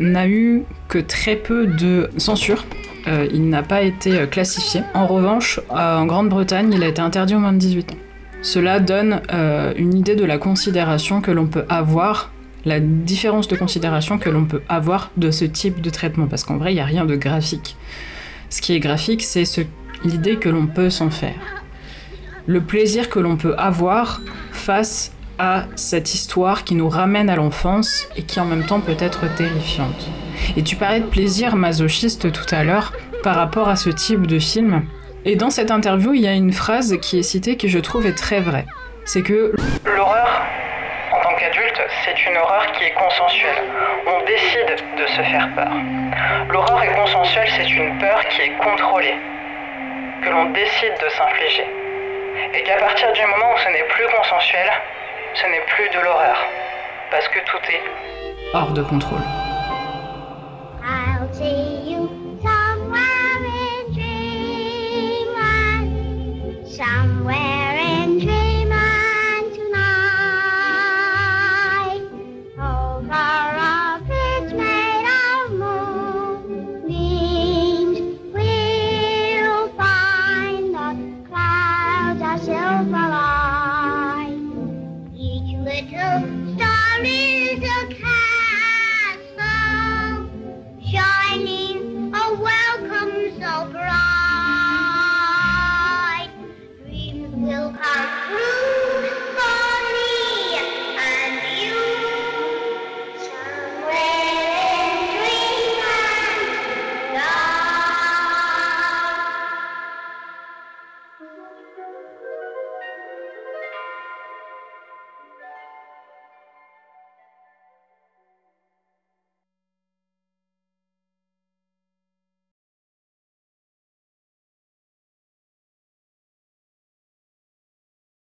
[0.00, 2.64] n'a eu que très peu de censure
[3.08, 4.80] euh, il n'a pas été euh, classifié.
[4.92, 7.96] En revanche, euh, en Grande-Bretagne, il a été interdit au moins de 18 ans.
[8.42, 12.32] Cela donne euh, une idée de la considération que l'on peut avoir,
[12.64, 16.56] la différence de considération que l'on peut avoir de ce type de traitement, parce qu'en
[16.56, 17.76] vrai, il n'y a rien de graphique.
[18.50, 19.60] Ce qui est graphique, c'est ce-
[20.04, 21.34] l'idée que l'on peut s'en faire.
[22.46, 24.20] Le plaisir que l'on peut avoir
[24.52, 28.96] face à cette histoire qui nous ramène à l'enfance et qui en même temps peut
[28.98, 30.08] être terrifiante.
[30.56, 32.92] Et tu parlais de plaisir masochiste tout à l'heure
[33.24, 34.86] par rapport à ce type de film.
[35.24, 38.06] Et dans cette interview, il y a une phrase qui est citée que je trouve
[38.06, 38.66] est très vraie.
[39.04, 39.52] C'est que
[39.84, 40.42] L'horreur,
[41.12, 43.64] en tant qu'adulte, c'est une horreur qui est consensuelle.
[44.06, 45.72] On décide de se faire peur.
[46.52, 49.16] L'horreur est consensuelle, c'est une peur qui est contrôlée,
[50.22, 51.85] que l'on décide de s'infliger.
[52.54, 54.70] Et qu'à partir du moment où ce n'est plus consensuel,
[55.34, 56.36] ce n'est plus de l'horreur.
[57.10, 57.82] Parce que tout est
[58.54, 59.22] hors de contrôle.